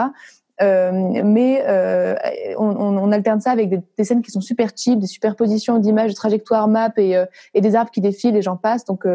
[0.62, 1.64] Mais
[2.58, 6.10] on, on, on alterne ça avec des, scènes qui sont super cheap, des superpositions d'images,
[6.10, 7.16] de trajectoires map et,
[7.54, 8.84] des arbres qui défilent et j'en passe.
[8.84, 9.06] Donc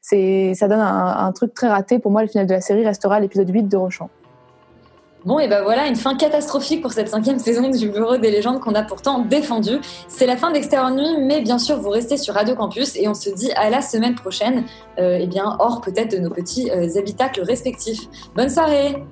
[0.00, 1.98] c'est ça donne un, truc très raté.
[1.98, 4.08] Pour moi, le final de la série restera l'épisode 8 de Rochon.
[5.24, 8.60] Bon, et ben voilà, une fin catastrophique pour cette cinquième saison du Bureau des légendes
[8.60, 9.78] qu'on a pourtant défendue.
[10.06, 13.14] C'est la fin d'Extérieur Nuit, mais bien sûr, vous restez sur Radio Campus et on
[13.14, 14.64] se dit à la semaine prochaine,
[14.98, 18.02] euh, eh bien, hors peut-être de nos petits euh, habitacles respectifs.
[18.36, 19.02] Bonne soirée